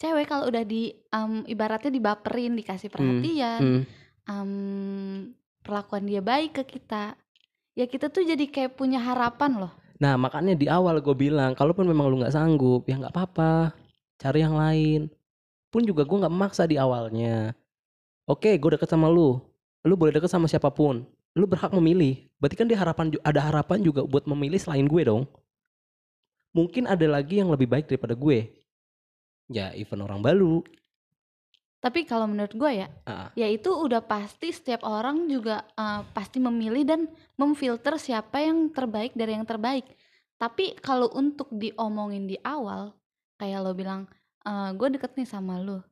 Cewek 0.00 0.26
kalau 0.30 0.48
udah 0.50 0.64
di 0.66 0.92
mmm, 1.12 1.46
ibaratnya 1.48 1.92
dibaperin, 1.94 2.54
dikasih 2.58 2.90
Hmm, 2.98 3.28
perhatian, 3.28 3.60
hmm. 3.60 3.82
Mmm, 4.28 5.34
perlakuan 5.62 6.04
dia 6.06 6.20
baik 6.22 6.62
ke 6.62 6.78
kita, 6.78 7.14
ya 7.78 7.86
kita 7.86 8.10
tuh 8.10 8.26
jadi 8.26 8.44
kayak 8.50 8.76
punya 8.78 8.98
harapan 9.02 9.58
loh. 9.66 9.72
Nah 10.02 10.18
makanya 10.18 10.54
di 10.58 10.66
awal 10.66 10.98
gue 10.98 11.14
bilang, 11.14 11.54
kalaupun 11.54 11.86
memang 11.86 12.10
lu 12.10 12.18
nggak 12.22 12.34
sanggup, 12.34 12.82
ya 12.90 12.98
nggak 12.98 13.14
apa-apa, 13.14 13.74
cari 14.18 14.40
yang 14.42 14.56
lain. 14.58 15.10
Pun 15.72 15.86
juga 15.86 16.02
gue 16.04 16.18
nggak 16.20 16.34
memaksa 16.34 16.66
di 16.68 16.76
awalnya. 16.76 17.54
Oke, 18.26 18.54
gue 18.58 18.70
deket 18.78 18.90
sama 18.90 19.10
lu, 19.10 19.38
lu 19.86 19.94
boleh 19.98 20.14
deket 20.14 20.30
sama 20.30 20.46
siapa 20.50 20.70
pun, 20.70 21.06
lu 21.34 21.44
berhak 21.46 21.70
memilih. 21.74 22.28
Berarti 22.38 22.56
kan 22.58 22.66
dia 22.70 22.78
harapan 22.78 23.14
ada 23.22 23.40
harapan 23.42 23.78
juga 23.82 24.02
buat 24.06 24.26
memilih 24.26 24.58
selain 24.58 24.86
gue 24.86 25.02
dong. 25.06 25.26
Mungkin 26.52 26.84
ada 26.86 27.06
lagi 27.08 27.40
yang 27.40 27.48
lebih 27.48 27.66
baik 27.70 27.86
daripada 27.88 28.14
gue. 28.14 28.52
ya 29.52 29.74
event 29.76 30.08
orang 30.08 30.20
baru 30.24 30.64
Tapi 31.82 32.06
kalau 32.06 32.30
menurut 32.30 32.54
gue 32.54 32.86
ya, 32.86 32.88
Ah, 33.04 33.26
ya 33.34 33.50
itu 33.50 33.68
udah 33.74 33.98
pasti 34.06 34.54
setiap 34.54 34.86
orang 34.86 35.26
juga 35.26 35.66
eh, 35.74 36.00
pasti 36.14 36.38
memilih 36.38 36.86
dan 36.86 37.00
memfilter 37.34 37.98
siapa 37.98 38.38
yang 38.38 38.70
terbaik 38.70 39.12
dari 39.18 39.34
yang 39.34 39.42
terbaik. 39.42 39.82
Tapi 40.38 40.78
kalau 40.78 41.10
untuk 41.14 41.50
diomongin 41.50 42.26
di 42.26 42.38
awal, 42.42 42.94
kayak 43.38 43.62
lo 43.62 43.74
bilang, 43.78 44.10
gue 44.74 44.88
deket 44.90 45.14
nih 45.14 45.26
sama 45.26 45.58
lo, 45.62 45.82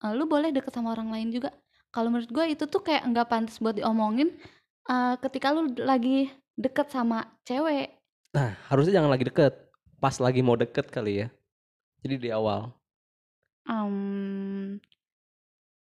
Eh, 0.00 0.12
lu 0.16 0.24
boleh 0.24 0.50
deket 0.50 0.72
sama 0.72 0.96
orang 0.96 1.12
lain 1.12 1.28
juga. 1.30 1.52
Kalau 1.92 2.08
menurut 2.08 2.30
gue 2.30 2.44
itu 2.54 2.64
tuh 2.70 2.80
kayak 2.80 3.04
nggak 3.10 3.26
pantas 3.28 3.58
buat 3.60 3.74
diomongin 3.76 4.32
eh, 4.88 5.14
ketika 5.20 5.50
lu 5.54 5.70
lagi 5.76 6.30
deket 6.54 6.90
sama 6.92 7.24
cewek. 7.46 7.96
nah 8.30 8.54
harusnya 8.70 9.02
jangan 9.02 9.10
lagi 9.10 9.26
deket 9.26 9.54
pas 9.98 10.14
lagi 10.22 10.38
mau 10.38 10.54
deket 10.54 10.86
kali 10.86 11.26
ya 11.26 11.28
jadi 12.04 12.14
di 12.14 12.28
awal 12.30 12.70
Em, 13.66 14.78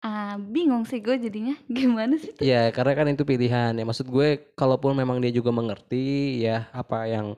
ah, 0.04 0.36
bingung 0.36 0.84
sih 0.84 1.00
gue 1.00 1.16
jadinya. 1.16 1.56
Gimana 1.70 2.16
sih 2.20 2.32
tuh? 2.34 2.42
Ya 2.42 2.68
karena 2.74 2.92
kan 2.96 3.06
itu 3.08 3.24
pilihan 3.24 3.72
ya. 3.76 3.84
Maksud 3.84 4.08
gue 4.08 4.52
kalaupun 4.56 4.92
memang 4.96 5.20
dia 5.20 5.32
juga 5.32 5.52
mengerti 5.52 6.40
ya 6.44 6.68
apa 6.72 7.06
yang 7.06 7.36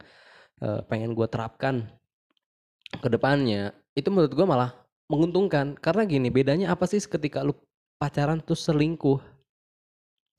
eh, 0.63 0.81
pengen 0.87 1.15
gue 1.15 1.27
terapkan 1.27 1.87
ke 2.93 3.09
depannya 3.09 3.73
itu 3.97 4.09
menurut 4.13 4.33
gue 4.33 4.47
malah 4.47 4.73
menguntungkan. 5.07 5.75
Karena 5.79 6.03
gini 6.07 6.29
bedanya 6.31 6.73
apa 6.73 6.89
sih 6.89 7.03
ketika 7.03 7.43
lu 7.43 7.55
pacaran 8.01 8.39
tuh 8.43 8.59
selingkuh? 8.59 9.21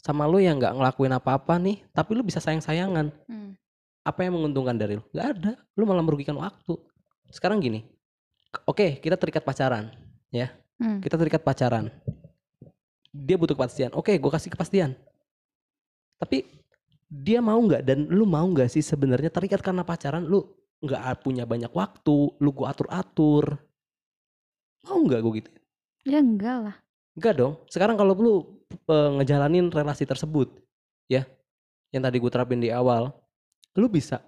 Sama 0.03 0.27
lu 0.27 0.43
yang 0.43 0.59
nggak 0.59 0.75
ngelakuin 0.75 1.15
apa-apa 1.15 1.55
nih 1.59 1.79
tapi 1.95 2.15
lu 2.15 2.23
bisa 2.23 2.43
sayang-sayangan. 2.43 3.11
Hmm. 3.29 3.55
apa 4.03 4.19
yang 4.27 4.35
menguntungkan 4.35 4.75
dari 4.75 4.99
lu? 4.99 5.03
Nggak 5.15 5.27
ada. 5.31 5.51
Lu 5.79 5.87
malah 5.87 6.03
merugikan 6.03 6.35
waktu. 6.35 6.75
Sekarang 7.31 7.63
gini 7.63 7.87
oke 8.69 9.01
kita 9.01 9.17
terikat 9.17 9.41
pacaran 9.41 9.89
ya 10.29 10.53
Hmm. 10.81 10.99
kita 10.99 11.15
terikat 11.17 11.41
pacaran 11.45 11.93
dia 13.13 13.37
butuh 13.37 13.53
kepastian 13.53 13.93
oke 13.93 14.09
gue 14.09 14.31
kasih 14.33 14.49
kepastian 14.49 14.97
tapi 16.17 16.49
dia 17.07 17.43
mau 17.43 17.61
nggak 17.61 17.85
dan 17.85 18.09
lu 18.09 18.25
mau 18.25 18.45
nggak 18.45 18.73
sih 18.73 18.81
sebenarnya 18.81 19.29
terikat 19.29 19.61
karena 19.61 19.85
pacaran 19.85 20.25
lu 20.25 20.41
nggak 20.81 21.23
punya 21.23 21.45
banyak 21.45 21.69
waktu 21.71 22.35
lu 22.41 22.49
gua 22.51 22.73
atur 22.73 22.87
atur 22.89 23.45
mau 24.83 24.99
nggak 24.99 25.21
gue 25.21 25.33
gitu 25.39 25.51
Ya 26.03 26.19
enggak 26.19 26.57
lah. 26.59 26.75
Enggak 27.15 27.33
dong. 27.39 27.53
Sekarang 27.71 27.95
kalau 27.95 28.13
lu 28.15 28.35
eh, 28.75 29.09
ngejalanin 29.19 29.71
relasi 29.71 30.03
tersebut, 30.03 30.51
ya, 31.07 31.23
yang 31.95 32.03
tadi 32.03 32.19
gue 32.19 32.31
terapin 32.31 32.59
di 32.59 32.69
awal, 32.69 33.11
lu 33.79 33.87
bisa 33.87 34.19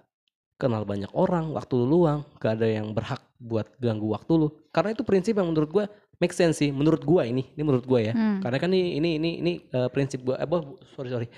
kenal 0.56 0.88
banyak 0.88 1.12
orang, 1.12 1.52
waktu 1.52 1.72
lu 1.76 1.86
luang, 2.00 2.24
gak 2.40 2.56
ada 2.56 2.68
yang 2.68 2.96
berhak 2.96 3.20
buat 3.36 3.68
ganggu 3.76 4.08
waktu 4.16 4.32
lu. 4.40 4.48
Karena 4.72 4.96
itu 4.96 5.04
prinsip 5.04 5.36
yang 5.36 5.52
menurut 5.52 5.68
gue 5.68 5.84
make 6.20 6.32
sense 6.32 6.60
sih. 6.60 6.70
Menurut 6.72 7.02
gue 7.02 7.22
ini, 7.24 7.44
ini 7.54 7.62
menurut 7.62 7.84
gue 7.84 8.00
ya. 8.10 8.12
Hmm. 8.12 8.40
Karena 8.40 8.58
kan 8.60 8.70
ini 8.72 8.98
ini 8.98 9.10
ini 9.20 9.30
ini 9.40 9.52
eh, 9.70 9.88
prinsip 9.92 10.22
gue, 10.24 10.36
eh, 10.36 10.48
sorry 10.96 11.10
sorry, 11.12 11.28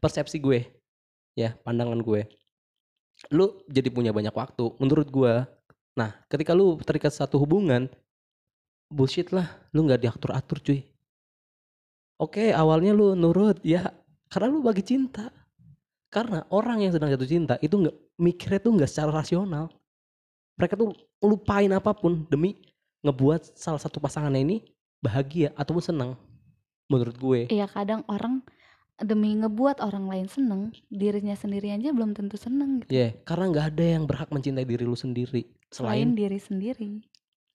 persepsi 0.00 0.38
gue, 0.40 0.64
ya, 1.36 1.56
pandangan 1.62 2.00
gue. 2.00 2.26
Lu 3.30 3.62
jadi 3.70 3.88
punya 3.92 4.10
banyak 4.10 4.34
waktu, 4.34 4.76
menurut 4.82 5.08
gue. 5.08 5.34
Nah, 5.92 6.10
ketika 6.26 6.56
lu 6.56 6.80
terikat 6.80 7.12
satu 7.12 7.36
hubungan, 7.36 7.86
bullshit 8.88 9.28
lah, 9.30 9.48
lu 9.76 9.84
nggak 9.84 10.00
diatur 10.00 10.32
atur 10.32 10.58
cuy. 10.60 10.80
Oke, 12.16 12.54
awalnya 12.54 12.94
lu 12.94 13.18
nurut 13.18 13.60
ya, 13.66 13.92
karena 14.32 14.48
lu 14.52 14.64
bagi 14.64 14.84
cinta. 14.84 15.28
Karena 16.12 16.44
orang 16.52 16.84
yang 16.84 16.92
sedang 16.92 17.08
jatuh 17.08 17.24
cinta 17.24 17.54
itu 17.64 17.72
nggak 17.72 17.96
mikirnya 18.20 18.60
tuh 18.60 18.72
nggak 18.76 18.90
secara 18.90 19.24
rasional. 19.24 19.72
Mereka 20.60 20.76
tuh 20.76 20.92
lupain 21.24 21.72
apa 21.72 21.96
pun 21.96 22.28
demi 22.28 22.52
ngebuat 23.02 23.58
salah 23.58 23.82
satu 23.82 23.98
pasangannya 23.98 24.42
ini 24.42 24.56
bahagia 25.02 25.50
ataupun 25.58 25.82
senang. 25.82 26.10
Menurut 26.86 27.16
gue. 27.18 27.40
Iya 27.50 27.66
kadang 27.66 28.06
orang 28.06 28.42
demi 29.02 29.34
ngebuat 29.34 29.82
orang 29.82 30.06
lain 30.06 30.26
seneng, 30.30 30.70
dirinya 30.86 31.34
sendiri 31.34 31.74
aja 31.74 31.90
belum 31.90 32.14
tentu 32.14 32.38
seneng 32.38 32.84
gitu. 32.84 32.90
Ya, 32.94 33.10
karena 33.26 33.50
nggak 33.50 33.66
ada 33.74 33.84
yang 33.98 34.04
berhak 34.06 34.30
mencintai 34.30 34.62
diri 34.62 34.86
lu 34.86 34.94
sendiri 34.94 35.48
Selain 35.72 36.06
selain 36.06 36.08
diri 36.14 36.38
sendiri. 36.38 36.90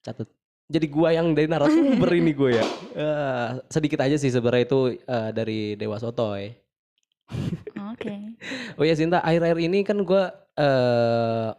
catat. 0.04 0.28
Jadi 0.68 0.86
gua 0.92 1.16
yang 1.16 1.32
dari 1.32 1.48
narasumber 1.48 2.12
ini 2.12 2.32
gue 2.36 2.50
ya. 2.60 2.64
Eh, 2.98 3.48
sedikit 3.70 4.02
aja 4.04 4.18
sih 4.18 4.28
sebenarnya 4.28 4.66
itu 4.68 4.80
eh, 5.00 5.30
dari 5.32 5.78
Dewa 5.78 5.96
Sotoy. 5.96 6.52
Oke. 7.94 8.14
Oh 8.78 8.86
ya 8.86 8.94
Sinta, 8.94 9.18
akhir-akhir 9.24 9.58
ini 9.58 9.82
kan 9.82 9.98
gua 10.06 10.30
eh 10.54 11.50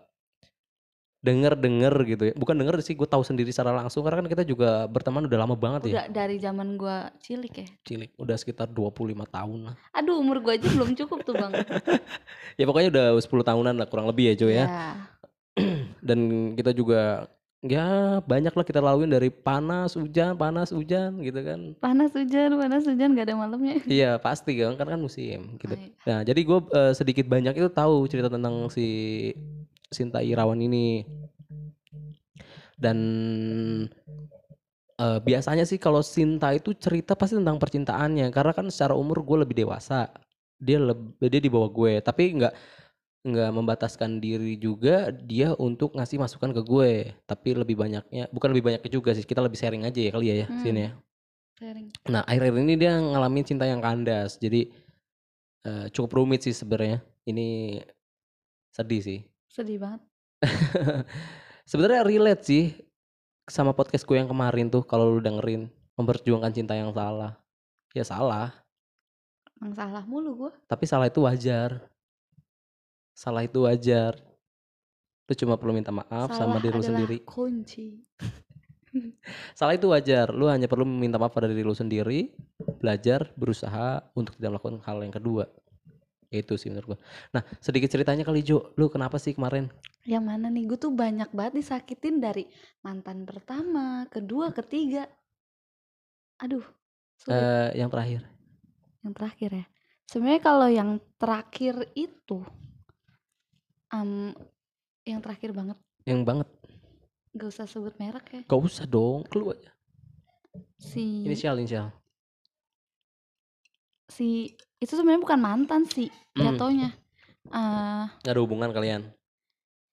denger-denger 1.19 1.93
gitu 2.07 2.23
ya. 2.31 2.33
Bukan 2.35 2.55
denger 2.55 2.79
sih, 2.79 2.95
gue 2.95 3.07
tahu 3.07 3.23
sendiri 3.27 3.51
secara 3.51 3.75
langsung 3.75 4.07
karena 4.07 4.23
kan 4.23 4.29
kita 4.31 4.43
juga 4.47 4.87
berteman 4.87 5.27
udah 5.27 5.39
lama 5.39 5.55
banget 5.55 5.91
ya. 5.91 5.93
Udah 5.93 6.05
dari 6.11 6.35
zaman 6.39 6.79
gua 6.79 7.11
cilik 7.19 7.53
ya. 7.53 7.67
Cilik, 7.83 8.11
udah 8.15 8.35
sekitar 8.39 8.71
25 8.71 9.27
tahun 9.27 9.59
lah. 9.71 9.75
Aduh 9.91 10.23
umur 10.23 10.39
gua 10.39 10.55
aja 10.55 10.67
belum 10.71 10.95
cukup 10.95 11.27
tuh 11.27 11.35
bang. 11.35 11.51
Ya 12.59 12.67
pokoknya 12.67 12.91
udah 12.91 13.07
10 13.15 13.23
tahunan 13.23 13.75
lah 13.79 13.87
kurang 13.87 14.11
lebih 14.11 14.31
ya 14.31 14.33
Jo 14.35 14.47
ya. 14.51 14.65
Ya. 14.67 14.91
Dan 16.07 16.51
kita 16.59 16.75
juga 16.75 17.31
ya 17.59 18.19
banyak 18.23 18.51
lah 18.55 18.65
kita 18.67 18.79
laluin 18.79 19.11
dari 19.11 19.27
panas, 19.31 19.95
hujan, 19.95 20.35
panas, 20.35 20.71
hujan 20.71 21.23
gitu 21.23 21.39
kan. 21.39 21.59
Panas 21.79 22.11
hujan, 22.11 22.55
panas 22.59 22.83
hujan 22.83 23.15
gak 23.15 23.27
ada 23.31 23.35
malamnya. 23.35 23.79
Iya 23.87 24.19
pasti 24.19 24.59
kan, 24.59 24.75
kan 24.75 24.87
kan 24.91 24.99
musim 24.99 25.55
gitu. 25.55 25.71
Oh, 25.71 25.79
iya. 25.79 25.91
Nah 26.03 26.19
jadi 26.23 26.39
gue 26.39 26.59
sedikit 26.95 27.27
banyak 27.27 27.55
itu 27.55 27.67
tahu 27.71 28.07
cerita 28.11 28.27
tentang 28.27 28.67
si 28.71 28.87
Sinta 29.89 30.21
Irawan 30.21 30.61
ini. 30.61 31.03
Dan 32.79 32.97
eh, 34.95 35.19
biasanya 35.19 35.67
sih 35.67 35.75
kalau 35.81 35.99
Sinta 35.99 36.55
itu 36.55 36.71
cerita 36.77 37.17
pasti 37.17 37.35
tentang 37.35 37.59
percintaannya, 37.59 38.31
karena 38.31 38.53
kan 38.55 38.71
secara 38.71 38.95
umur 38.95 39.25
gue 39.25 39.43
lebih 39.43 39.65
dewasa, 39.65 40.07
dia 40.55 40.79
lebih 40.79 41.27
dia 41.27 41.41
di 41.43 41.51
bawah 41.51 41.67
gue, 41.71 41.99
tapi 41.99 42.39
nggak 42.39 42.53
nggak 43.19 43.51
membataskan 43.51 44.23
diri 44.23 44.55
juga 44.55 45.11
dia 45.11 45.51
untuk 45.59 45.91
ngasih 45.91 46.23
masukan 46.23 46.55
ke 46.55 46.61
gue, 46.63 46.91
tapi 47.27 47.51
lebih 47.51 47.75
banyaknya 47.75 48.31
bukan 48.31 48.49
lebih 48.55 48.71
banyaknya 48.71 48.91
juga 48.91 49.11
sih, 49.11 49.27
kita 49.27 49.43
lebih 49.43 49.59
sharing 49.59 49.83
aja 49.83 49.99
ya 49.99 50.11
kali 50.15 50.25
ya 50.31 50.35
ya 50.43 50.47
Hmm. 50.47 50.61
sini 50.63 50.79
ya. 50.87 50.91
Sharing. 51.59 51.87
Nah 52.07 52.23
akhir-akhir 52.23 52.63
ini 52.63 52.75
dia 52.79 52.95
ngalamin 52.95 53.43
cinta 53.43 53.67
yang 53.67 53.83
kandas, 53.83 54.39
jadi 54.39 54.71
eh, 55.67 55.85
cukup 55.91 56.23
rumit 56.23 56.47
sih 56.47 56.55
sebenarnya. 56.55 57.03
Ini 57.27 57.79
sedih 58.71 59.01
sih. 59.03 59.19
Sedih 59.49 59.81
banget. 59.81 60.01
Sebenarnya 61.65 62.05
relate 62.05 62.43
sih 62.45 62.65
sama 63.49 63.73
podcast 63.73 64.05
gue 64.05 64.17
yang 64.17 64.29
kemarin 64.29 64.69
tuh 64.69 64.85
kalau 64.85 65.09
lu 65.09 65.19
dengerin 65.19 65.67
memperjuangkan 65.97 66.53
cinta 66.53 66.73
yang 66.73 66.93
salah. 66.93 67.35
Ya 67.91 68.05
salah, 68.05 68.53
Emang 69.57 69.73
salah 69.73 70.05
mulu 70.05 70.45
gua. 70.47 70.51
tapi 70.69 70.85
salah 70.85 71.09
itu 71.09 71.25
wajar. 71.25 71.81
Salah 73.11 73.43
itu 73.43 73.65
wajar. 73.65 74.15
Lu 75.25 75.33
cuma 75.35 75.57
perlu 75.57 75.73
minta 75.73 75.89
maaf 75.89 76.31
sama 76.31 76.57
Salah 76.57 76.61
diri 76.61 76.75
lu 76.77 76.85
sendiri. 76.85 77.17
kunci. 77.25 78.05
Salah 79.59 79.77
itu 79.77 79.85
wajar. 79.89 80.33
Lu 80.33 80.49
hanya 80.49 80.65
perlu 80.65 80.81
meminta 80.85 81.17
maaf 81.21 81.29
pada 81.29 81.45
diri 81.45 81.61
lu 81.61 81.77
sendiri, 81.77 82.33
belajar, 82.81 83.29
berusaha 83.37 84.01
untuk 84.17 84.33
tidak 84.37 84.57
melakukan 84.57 84.81
hal 84.85 84.97
yang 85.05 85.13
kedua. 85.13 85.45
Itu 86.29 86.61
sih 86.61 86.69
menurut 86.69 86.93
gua. 86.93 86.99
Nah, 87.33 87.41
sedikit 87.57 87.89
ceritanya 87.89 88.21
kali 88.21 88.45
Jo, 88.45 88.69
lu 88.77 88.85
kenapa 88.85 89.17
sih 89.17 89.33
kemarin? 89.33 89.65
Yang 90.05 90.23
mana 90.29 90.47
nih? 90.53 90.69
Gue 90.69 90.77
tuh 90.77 90.93
banyak 90.93 91.33
banget 91.33 91.65
disakitin 91.65 92.21
dari 92.21 92.45
mantan 92.85 93.25
pertama, 93.25 94.05
kedua, 94.13 94.53
ketiga. 94.53 95.09
Aduh, 96.37 96.61
sulit. 97.17 97.33
Eh, 97.41 97.81
yang 97.81 97.89
terakhir. 97.89 98.21
yang 98.99 99.13
terakhir 99.15 99.49
ya. 99.63 99.65
Sebenarnya 100.05 100.41
kalau 100.43 100.67
yang 100.67 100.89
terakhir 101.15 101.87
itu, 101.95 102.43
em, 103.89 104.35
yang 105.07 105.23
terakhir 105.23 105.49
banget, 105.55 105.77
Yang 106.03 106.21
banget. 106.27 106.47
gak 107.33 107.49
usah 107.49 107.65
sebut 107.65 107.95
merek 107.97 108.25
ya. 108.33 108.41
Gak 108.43 108.59
usah 108.59 108.85
dong, 108.85 109.23
keluar 109.25 109.55
aja. 109.55 109.71
Si 110.77 111.23
Inisial, 111.23 111.57
inisial. 111.57 111.95
Si 114.09 114.51
itu 114.77 114.91
sebenarnya 114.91 115.21
bukan 115.21 115.39
mantan 115.39 115.85
sih 115.85 116.09
Hmm. 116.33 116.55
jatuhnya. 116.55 116.89
Eh, 117.49 118.03
Gak 118.19 118.33
ada 118.33 118.41
hubungan 118.41 118.69
kalian. 118.69 119.07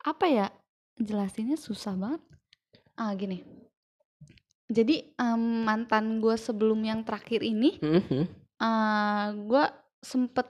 apa 0.00 0.26
ya? 0.26 0.46
Jelasinnya 0.96 1.54
susah 1.54 1.92
banget. 1.92 2.22
Ah 2.94 3.12
gini. 3.12 3.44
Jadi 4.66 5.14
em, 5.14 5.42
mantan 5.62 6.18
gue 6.18 6.34
sebelum 6.34 6.80
yang 6.80 7.02
terakhir 7.02 7.38
ini, 7.40 7.78
Mhm. 7.78 8.22
eh 8.56 9.26
gue 9.44 9.64
sempet 10.00 10.46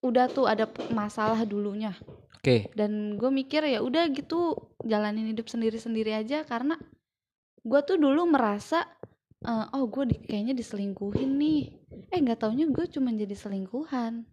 udah 0.00 0.28
tuh 0.28 0.46
ada 0.46 0.64
masalah 0.88 1.42
dulunya. 1.42 1.92
Oke, 2.36 2.70
dan 2.72 3.18
gue 3.18 3.26
mikir 3.28 3.66
ya 3.66 3.82
udah 3.82 4.06
gitu 4.08 4.54
jalanin 4.80 5.26
hidup 5.26 5.50
sendiri-sendiri 5.50 6.14
aja 6.14 6.46
karena 6.46 6.78
gue 7.60 7.80
tuh 7.82 7.98
dulu 7.98 8.22
merasa 8.24 8.86
eh, 9.42 9.66
oh 9.74 9.84
gue 9.86 10.04
di, 10.06 10.16
kayaknya 10.22 10.54
diselingkuhin 10.54 11.36
nih 11.36 11.62
eh 12.08 12.18
nggak 12.18 12.40
taunya 12.40 12.66
gue 12.66 12.86
cuma 12.86 13.10
jadi 13.10 13.32
selingkuhan 13.32 14.24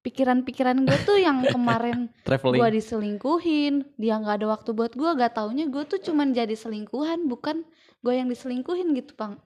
pikiran-pikiran 0.00 0.80
gue 0.88 0.98
tuh 1.04 1.20
yang 1.20 1.44
kemarin 1.54 2.08
gue 2.24 2.68
diselingkuhin 2.72 3.84
dia 4.00 4.16
nggak 4.16 4.40
ada 4.40 4.46
waktu 4.48 4.72
buat 4.72 4.96
gue 4.96 5.10
gak 5.12 5.36
taunya 5.36 5.68
gue 5.68 5.84
tuh 5.84 6.00
cuman 6.00 6.32
jadi 6.32 6.56
selingkuhan 6.56 7.28
bukan 7.28 7.68
gue 8.00 8.14
yang 8.16 8.28
diselingkuhin 8.28 8.96
gitu 8.96 9.12
bang 9.12 9.36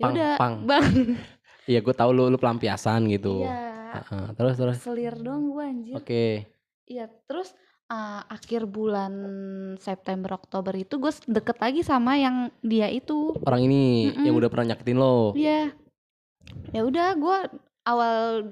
ya 0.00 0.04
Pang, 0.08 0.12
udah 0.16 0.32
pang. 0.40 0.54
bang 0.70 0.92
Iya, 1.62 1.78
gue 1.78 1.94
tahu 1.94 2.10
lu 2.10 2.26
lu 2.26 2.42
pelampiasan 2.42 3.06
gitu. 3.06 3.46
iya 3.46 3.70
Heeh, 4.02 4.34
terus 4.34 4.58
terus. 4.58 4.76
selir 4.82 5.14
dong 5.14 5.54
gue 5.54 5.62
anjir 5.62 5.94
Oke. 5.94 6.48
iya 6.88 7.06
terus 7.28 7.54
uh, 7.86 8.24
akhir 8.26 8.66
bulan 8.66 9.12
September 9.78 10.34
Oktober 10.34 10.72
itu 10.74 10.96
gue 10.96 11.12
deket 11.28 11.60
lagi 11.60 11.84
sama 11.84 12.16
yang 12.18 12.48
dia 12.64 12.88
itu 12.88 13.36
Orang 13.44 13.62
ini 13.62 14.10
Mm-mm. 14.10 14.24
yang 14.26 14.34
udah 14.34 14.48
pernah 14.48 14.74
nyakitin 14.74 14.96
lo. 14.98 15.36
Iya. 15.36 15.70
Ya 16.72 16.82
udah 16.86 17.14
gue 17.16 17.38
awal 17.84 18.46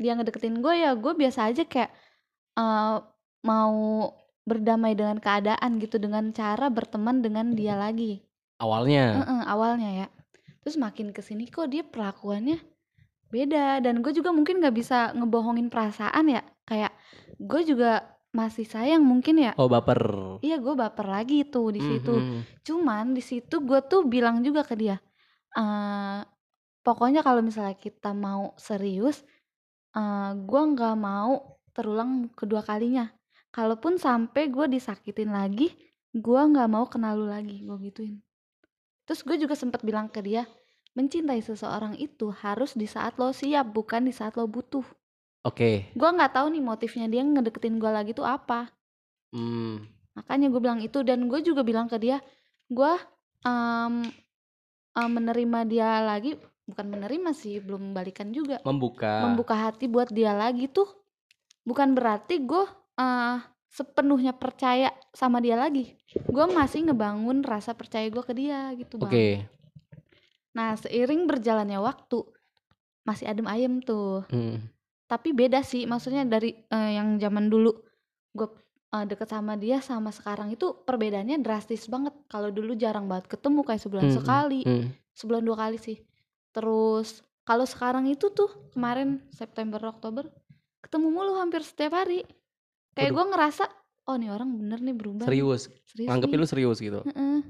dia 0.00 0.12
ngedeketin 0.16 0.64
gue 0.64 0.74
ya 0.82 0.96
gue 0.96 1.12
biasa 1.14 1.52
aja 1.52 1.62
kayak 1.68 1.90
eh, 2.58 2.96
mau 3.42 3.76
berdamai 4.42 4.98
dengan 4.98 5.22
keadaan 5.22 5.78
gitu 5.78 6.02
dengan 6.02 6.34
cara 6.34 6.66
berteman 6.66 7.22
dengan 7.22 7.54
dia 7.54 7.78
lagi. 7.78 8.26
Awalnya. 8.58 9.22
Heeh, 9.22 9.42
awalnya 9.46 9.90
ya. 10.04 10.06
Terus 10.62 10.78
makin 10.78 11.10
ke 11.10 11.22
sini 11.22 11.50
kok 11.50 11.70
dia 11.70 11.82
perlakuannya 11.82 12.58
beda 13.32 13.80
dan 13.80 14.04
gue 14.04 14.12
juga 14.12 14.28
mungkin 14.28 14.60
nggak 14.60 14.76
bisa 14.76 15.10
ngebohongin 15.14 15.70
perasaan 15.70 16.30
ya. 16.30 16.42
Kayak 16.66 16.94
gue 17.38 17.62
juga 17.66 18.06
masih 18.32 18.64
sayang 18.64 19.04
mungkin 19.04 19.38
ya. 19.38 19.52
Oh, 19.60 19.68
baper. 19.68 20.00
Iya 20.40 20.58
gue 20.58 20.74
baper 20.74 21.06
lagi 21.06 21.44
tuh 21.46 21.74
di 21.74 21.80
situ. 21.82 22.14
Mhm. 22.16 22.40
Cuman 22.64 23.14
di 23.14 23.22
situ 23.22 23.62
gue 23.62 23.80
tuh 23.86 24.08
bilang 24.08 24.40
juga 24.42 24.64
ke 24.66 24.74
dia, 24.74 24.96
eh 25.54 26.20
pokoknya 26.82 27.22
kalau 27.22 27.40
misalnya 27.42 27.78
kita 27.78 28.12
mau 28.12 28.54
serius, 28.58 29.22
eh 29.94 30.32
gue 30.36 30.62
nggak 30.74 30.96
mau 30.98 31.58
terulang 31.72 32.28
kedua 32.34 32.60
kalinya. 32.62 33.08
Kalaupun 33.52 34.00
sampai 34.00 34.48
gue 34.48 34.66
disakitin 34.68 35.32
lagi, 35.32 35.72
gue 36.12 36.40
nggak 36.40 36.68
mau 36.68 36.84
kenal 36.88 37.16
lu 37.16 37.26
lagi, 37.28 37.64
gue 37.64 37.76
gituin. 37.88 38.16
Terus 39.04 39.20
gue 39.24 39.36
juga 39.36 39.52
sempat 39.56 39.84
bilang 39.84 40.08
ke 40.08 40.24
dia, 40.24 40.48
mencintai 40.96 41.40
seseorang 41.40 41.96
itu 41.96 42.32
harus 42.32 42.76
di 42.76 42.84
saat 42.84 43.16
lo 43.16 43.32
siap, 43.32 43.72
bukan 43.72 44.08
di 44.08 44.12
saat 44.12 44.36
lo 44.36 44.48
butuh. 44.48 44.84
Oke. 45.42 45.90
Gue 45.92 46.08
nggak 46.08 46.38
tahu 46.38 46.54
nih 46.54 46.62
motifnya 46.62 47.06
dia 47.10 47.22
ngedeketin 47.26 47.76
gue 47.82 47.90
lagi 47.90 48.12
tuh 48.14 48.24
apa. 48.24 48.70
Hmm. 49.34 49.84
Makanya 50.14 50.52
gue 50.52 50.60
bilang 50.60 50.80
itu 50.84 51.00
dan 51.02 51.26
gue 51.26 51.40
juga 51.40 51.64
bilang 51.64 51.88
ke 51.88 51.96
dia, 51.98 52.20
gue 52.68 52.92
em, 53.42 53.94
em, 54.96 55.10
menerima 55.10 55.60
dia 55.66 55.88
lagi, 56.04 56.36
bukan 56.66 56.86
menerima 56.88 57.30
sih, 57.34 57.58
belum 57.58 57.92
balikan 57.92 58.30
juga. 58.30 58.62
Membuka. 58.62 59.26
Membuka 59.26 59.54
hati 59.58 59.90
buat 59.90 60.10
dia 60.10 60.32
lagi 60.32 60.70
tuh 60.70 60.86
bukan 61.62 61.94
berarti 61.94 62.42
gue 62.42 62.64
eh, 62.98 63.36
sepenuhnya 63.70 64.34
percaya 64.36 64.90
sama 65.14 65.38
dia 65.38 65.54
lagi. 65.56 65.94
Gue 66.28 66.44
masih 66.50 66.90
ngebangun 66.90 67.40
rasa 67.46 67.72
percaya 67.72 68.06
gue 68.10 68.22
ke 68.22 68.34
dia 68.34 68.74
gitu 68.76 68.98
bang. 69.00 69.10
Oke. 69.10 69.26
Nah 70.52 70.76
seiring 70.76 71.24
berjalannya 71.24 71.80
waktu 71.80 72.22
masih 73.02 73.26
adem 73.30 73.46
ayem 73.48 73.82
tuh. 73.82 74.22
Hmm. 74.30 74.62
Tapi 75.08 75.36
beda 75.36 75.60
sih, 75.60 75.84
maksudnya 75.84 76.24
dari 76.24 76.56
eh, 76.56 76.90
yang 76.96 77.20
zaman 77.20 77.48
dulu 77.52 77.72
gue 78.32 78.48
deket 78.92 79.24
sama 79.24 79.56
dia 79.56 79.80
sama 79.80 80.12
sekarang 80.12 80.52
itu 80.52 80.84
perbedaannya 80.84 81.40
drastis 81.40 81.88
banget. 81.88 82.12
Kalau 82.28 82.52
dulu 82.52 82.76
jarang 82.76 83.08
banget 83.08 83.24
ketemu 83.32 83.64
kayak 83.64 83.80
sebulan 83.80 84.04
Hmm, 84.12 84.16
sekali, 84.20 84.60
hmm. 84.68 84.86
sebulan 85.16 85.42
dua 85.48 85.56
kali 85.56 85.78
sih. 85.80 85.96
Terus 86.52 87.24
kalau 87.42 87.66
sekarang 87.66 88.06
itu 88.06 88.30
tuh 88.30 88.48
kemarin 88.70 89.18
September 89.34 89.80
Oktober 89.88 90.28
ketemu 90.84 91.08
mulu 91.10 91.36
hampir 91.40 91.64
setiap 91.64 91.96
hari. 91.98 92.22
Kayak 92.92 93.12
gue 93.16 93.24
ngerasa 93.32 93.64
oh 94.08 94.16
nih 94.20 94.30
orang 94.30 94.52
bener 94.56 94.78
nih 94.84 94.94
berubah. 94.96 95.26
Serius. 95.26 95.72
serius 95.88 96.08
Nganggepin 96.08 96.36
nih. 96.38 96.44
lu 96.44 96.48
serius 96.48 96.78
gitu. 96.78 97.00
Heeh. 97.08 97.40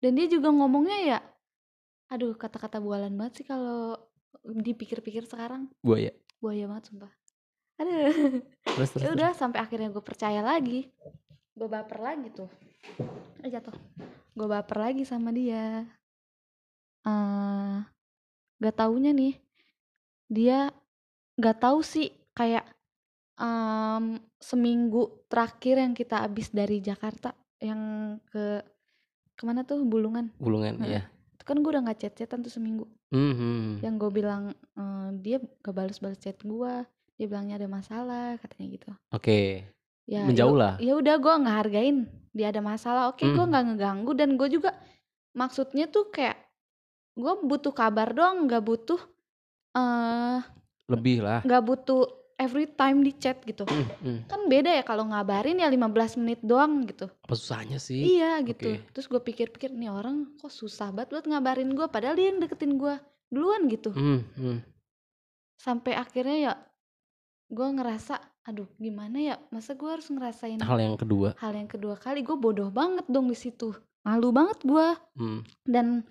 Dan 0.00 0.12
dia 0.16 0.26
juga 0.32 0.48
ngomongnya 0.48 0.98
ya, 1.04 1.18
aduh 2.08 2.32
kata-kata 2.32 2.80
bualan 2.80 3.12
banget 3.20 3.44
sih 3.44 3.46
kalau 3.46 4.00
dipikir-pikir 4.40 5.28
sekarang 5.28 5.68
Buaya. 5.84 6.08
buaya 6.40 6.64
banget 6.64 6.88
sumpah. 6.88 7.12
Aduh. 7.76 8.40
Terus 8.64 8.88
terus. 8.96 9.02
ya 9.04 9.12
udah 9.12 9.30
sampai 9.36 9.60
akhirnya 9.60 9.92
gue 9.92 10.00
percaya 10.00 10.40
lagi 10.40 10.88
gue 11.60 11.68
baper 11.68 12.00
lagi 12.00 12.32
tuh 12.32 12.48
eh 13.44 13.50
jatuh 13.52 13.76
gue 14.32 14.46
baper 14.48 14.78
lagi 14.80 15.04
sama 15.04 15.28
dia 15.28 15.84
eh 17.04 17.78
gak 18.60 18.76
taunya 18.76 19.10
nih 19.10 19.34
dia 20.26 20.70
gak 21.34 21.58
tahu 21.58 21.80
sih 21.80 22.08
kayak 22.32 22.64
em, 23.34 24.04
seminggu 24.36 25.26
terakhir 25.26 25.80
yang 25.80 25.92
kita 25.92 26.22
habis 26.22 26.48
dari 26.48 26.78
Jakarta 26.78 27.32
yang 27.58 27.80
ke 28.24 28.60
ke 29.34 29.42
mana 29.42 29.64
tuh 29.64 29.80
Bulungan 29.82 30.28
Bulungan 30.36 30.76
Heeh. 30.78 31.00
ya. 31.00 31.02
itu 31.32 31.42
kan 31.42 31.56
gue 31.56 31.70
udah 31.70 31.82
nggak 31.82 31.98
chat-chatan 31.98 32.40
tuh 32.40 32.52
seminggu 32.52 32.84
Hmm, 33.10 33.34
hmm. 33.34 33.70
yang 33.82 33.98
gue 33.98 34.10
bilang 34.12 34.42
eh, 34.54 35.08
dia 35.18 35.40
gak 35.58 35.74
balas-balas 35.74 36.16
chat 36.16 36.38
gue 36.38 36.72
dia 37.16 37.26
bilangnya 37.26 37.58
ada 37.58 37.66
masalah 37.66 38.38
katanya 38.38 38.66
gitu 38.70 38.90
Oke. 39.10 39.66
ya 40.06 40.22
Menjauh 40.24 40.54
lah. 40.54 40.74
ya 40.78 40.94
udah 40.94 41.16
gue 41.16 41.34
ngehargain 41.38 41.96
dia 42.30 42.48
ada 42.48 42.60
masalah 42.60 43.10
oke 43.10 43.20
gue 43.20 43.34
Hmm. 43.34 43.50
nggak 43.50 43.64
ngeganggu 43.66 44.12
dan 44.14 44.30
gue 44.36 44.48
juga 44.48 44.70
maksudnya 45.32 45.84
tuh 45.86 46.06
kayak 46.08 46.38
gue 47.12 47.32
butuh 47.42 47.72
kabar 47.72 48.10
doang 48.10 48.44
nggak 48.44 48.60
butuh 48.60 49.00
eh 49.72 50.40
Lebih 50.86 51.16
lah. 51.20 51.40
nggak 51.40 51.62
butuh 51.62 52.02
every 52.36 52.66
time 52.66 53.00
di 53.00 53.12
chat 53.12 53.38
gitu 53.40 53.62
Hmm, 53.62 53.86
hmm. 54.00 54.18
kan 54.26 54.40
beda 54.46 54.72
ya 54.72 54.82
kalau 54.82 55.04
ngabarin 55.04 55.56
ya 55.56 55.68
15 55.68 55.84
menit 56.18 56.40
doang 56.40 56.82
gitu 56.84 57.06
Apa 57.20 57.34
susahnya 57.34 57.76
sih? 57.76 58.00
iya 58.10 58.40
gitu 58.40 58.66
Oke. 58.70 58.90
terus 58.90 59.06
gue 59.06 59.20
pikir-pikir 59.20 59.70
nih 59.70 59.88
orang 59.88 60.34
kok 60.36 60.50
susah 60.50 60.88
banget 60.88 61.12
buat 61.12 61.26
ngabarin 61.26 61.70
gue 61.70 61.86
padahal 61.86 62.14
dia 62.14 62.28
yang 62.28 62.38
deketin 62.38 62.74
gue 62.74 62.94
duluan 63.28 63.66
gitu 63.66 63.90
Hmm, 63.90 64.24
hmm. 64.32 64.58
sampai 65.56 65.92
akhirnya 65.94 66.38
ya 66.40 66.52
gue 67.46 67.68
ngerasa 67.68 68.16
aduh 68.42 68.66
gimana 68.76 69.20
ya 69.20 69.36
masa 69.50 69.74
gue 69.74 69.86
harus 69.86 70.08
ngerasain 70.08 70.58
Hal 70.58 70.78
yang 70.80 70.96
kedua. 70.96 71.36
hal 71.36 71.52
yang 71.52 71.68
kedua 71.68 71.94
kali 71.94 72.22
gue 72.22 72.34
bodoh 72.34 72.70
banget 72.70 73.04
dong 73.06 73.26
di 73.26 73.36
situ 73.36 73.70
malu 74.00 74.32
banget 74.32 74.58
gue 74.64 74.86
Hmm. 75.14 75.40
dan 75.62 76.02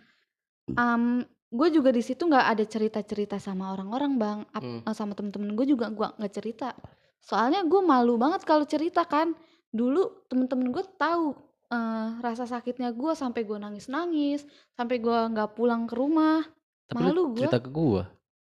um, 0.72 1.22
gue 1.50 1.68
juga 1.72 1.90
di 1.90 2.00
situ 2.00 2.22
nggak 2.22 2.46
ada 2.48 2.64
cerita 2.64 3.00
cerita 3.02 3.38
sama 3.38 3.74
orang-orang 3.74 4.12
bang 4.16 4.40
Ap- 4.52 4.62
Hmm. 4.62 4.82
eh, 4.84 4.94
sama 4.94 5.14
temen-temen 5.14 5.54
gue 5.54 5.66
juga 5.66 5.90
gue 5.90 6.08
nggak 6.12 6.34
cerita 6.34 6.78
soalnya 7.20 7.64
gue 7.64 7.82
malu 7.82 8.16
banget 8.16 8.44
kalau 8.44 8.64
cerita 8.64 9.02
kan 9.04 9.34
dulu 9.70 10.26
temen-temen 10.28 10.70
gue 10.70 10.86
tahu 10.96 11.34
eh, 11.70 12.10
rasa 12.20 12.46
sakitnya 12.46 12.90
gue 12.92 13.14
sampai 13.14 13.42
gue 13.44 13.58
nangis 13.58 13.88
nangis 13.88 14.46
sampai 14.72 14.98
gue 14.98 15.18
nggak 15.30 15.54
pulang 15.54 15.86
ke 15.86 15.94
rumah 15.94 16.46
Tapi 16.86 17.06
Malu 17.06 17.14
lu 17.14 17.24
gua. 17.32 17.40
cerita 17.46 17.60
ke 17.60 17.70
gua. 17.70 18.04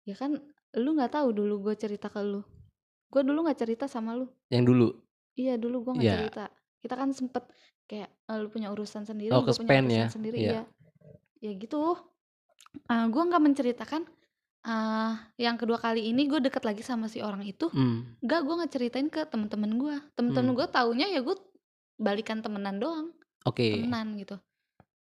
ya 0.03 0.11
kan 0.13 0.31
lu 0.75 0.89
nggak 0.91 1.11
tahu 1.13 1.31
dulu 1.31 1.55
gue 1.63 1.75
cerita 1.75 2.07
ke 2.07 2.19
lu 2.19 2.43
gue 3.07 3.21
dulu 3.23 3.47
nggak 3.47 3.55
cerita 3.57 3.85
sama 3.87 4.11
lu 4.11 4.27
Yang 4.47 4.63
dulu. 4.67 4.87
Iya 5.35 5.55
dulu 5.55 5.83
gue 5.83 5.93
nggak 5.95 6.07
Iya. 6.07 6.15
cerita. 6.19 6.45
Kita 6.79 6.95
kan 6.95 7.09
sempet 7.11 7.43
kayak 7.85 8.07
eh, 8.11 8.37
lu 8.37 8.47
punya 8.47 8.69
urusan 8.69 9.03
sendiri, 9.03 9.31
Oh, 9.31 9.39
gue 9.41 9.51
punya 9.51 9.67
span 9.67 9.83
urusan 9.83 9.95
ya? 9.97 10.07
sendiri, 10.07 10.37
Iya. 10.37 10.51
iya. 10.51 10.63
Ya 11.45 11.53
gitu. 11.53 11.93
Ah, 12.89 13.05
gue 13.05 13.21
nggak 13.21 13.43
menceritakan 13.43 14.03
ah 14.65 15.29
yang 15.37 15.61
kedua 15.61 15.77
kali 15.77 16.09
ini 16.09 16.25
gue 16.25 16.41
deket 16.41 16.65
lagi 16.65 16.81
sama 16.81 17.05
si 17.05 17.21
orang 17.21 17.45
itu. 17.45 17.69
Hmm. 17.69 18.17
Gak 18.25 18.41
gue 18.49 18.55
nggak 18.57 18.71
ceritain 18.73 19.07
ke 19.13 19.21
temen-temen 19.29 19.77
gue. 19.77 19.95
Temen-temen 20.17 20.51
Hmm. 20.51 20.57
gue 20.57 20.67
taunya 20.73 21.07
ya 21.13 21.21
gue 21.21 21.37
balikan 22.01 22.41
temenan 22.41 22.81
doang, 22.81 23.13
Oke. 23.45 23.77
temenan 23.77 24.17
gitu. 24.17 24.41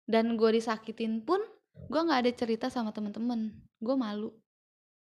Dan 0.04 0.36
gue 0.36 0.60
disakitin 0.60 1.24
pun 1.24 1.40
gue 1.88 2.02
nggak 2.04 2.28
ada 2.28 2.32
cerita 2.36 2.68
sama 2.68 2.92
temen-temen. 2.92 3.56
Gue 3.80 3.96
malu, 3.96 4.36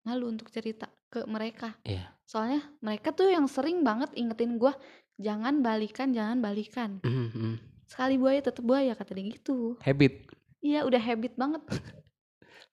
malu 0.03 0.27
untuk 0.27 0.51
cerita 0.51 0.91
ke 1.07 1.23
mereka. 1.23 1.71
Iya. 1.87 2.11
Soalnya 2.27 2.59
mereka 2.83 3.15
tuh 3.15 3.31
yang 3.31 3.47
sering 3.47 3.87
banget 3.87 4.11
ingetin 4.19 4.59
gue 4.59 4.71
jangan 5.15 5.63
balikan, 5.63 6.11
jangan 6.11 6.43
balikan. 6.43 6.99
Hmm, 7.07 7.31
hmm. 7.31 7.55
Sekali 7.87 8.19
buaya 8.19 8.43
tetap 8.43 8.67
buaya 8.67 8.91
kata 8.99 9.15
dia 9.15 9.31
gitu. 9.31 9.79
Habit. 9.79 10.27
Iya 10.61 10.85
udah 10.85 11.01
habit 11.01 11.33
banget, 11.35 11.61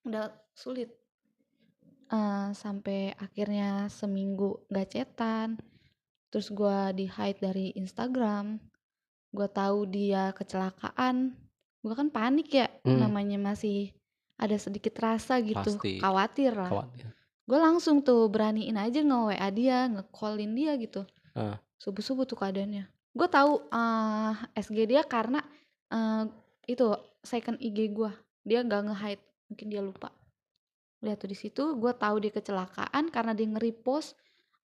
udah 0.07 0.29
sulit. 0.53 0.93
Eh, 2.09 2.49
sampai 2.53 3.13
akhirnya 3.17 3.85
seminggu 3.85 4.65
gak 4.69 4.93
cetan, 4.93 5.57
terus 6.29 6.49
gue 6.49 6.77
di 6.93 7.05
hide 7.05 7.37
dari 7.37 7.69
Instagram. 7.73 8.57
Gue 9.29 9.45
tahu 9.45 9.85
dia 9.85 10.33
kecelakaan, 10.33 11.37
gue 11.81 11.93
kan 11.93 12.09
panik 12.09 12.49
ya, 12.49 12.65
Hmm. 12.81 12.97
namanya 12.97 13.37
masih 13.37 13.93
ada 14.37 14.57
sedikit 14.57 14.97
rasa 14.97 15.37
gitu, 15.41 15.77
Pasti. 15.77 15.97
khawatir 15.99 16.53
lah. 16.53 16.69
Khawatir. 16.69 17.05
gue 17.49 17.57
langsung 17.57 18.05
tuh 18.05 18.29
beraniin 18.29 18.77
aja 18.77 19.01
nge 19.01 19.19
WA 19.33 19.49
dia 19.49 19.89
nge-callin 19.89 20.53
dia 20.53 20.77
gitu 20.77 21.01
subuh 21.81 22.05
subuh 22.05 22.21
tuh 22.21 22.37
keadaannya 22.37 22.85
gue 23.09 23.25
tahu 23.27 23.65
eh 23.73 24.33
SG 24.53 24.85
dia 24.85 25.01
karena 25.01 25.41
eh, 25.89 26.29
itu 26.69 26.93
second 27.23 27.59
IG 27.59 27.91
gue 27.91 28.11
dia 28.47 28.63
nggak 28.63 28.91
nge-hide 28.91 29.23
mungkin 29.51 29.67
dia 29.67 29.81
lupa 29.83 30.09
lihat 30.99 31.19
tuh 31.23 31.31
di 31.31 31.37
situ 31.37 31.63
gue 31.79 31.91
tahu 31.95 32.19
dia 32.19 32.31
kecelakaan 32.31 33.07
karena 33.11 33.31
dia 33.31 33.47
nge-repost 33.47 34.19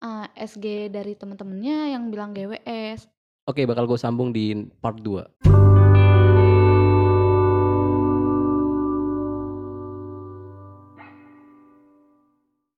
ah, 0.00 0.26
SG 0.34 0.88
dari 0.88 1.14
temen-temennya 1.14 1.94
yang 1.94 2.08
bilang 2.08 2.32
GWS. 2.32 3.06
Oke, 3.48 3.64
bakal 3.68 3.88
gue 3.88 3.98
sambung 3.98 4.32
di 4.32 4.54
part 4.80 5.00
2. 5.00 5.59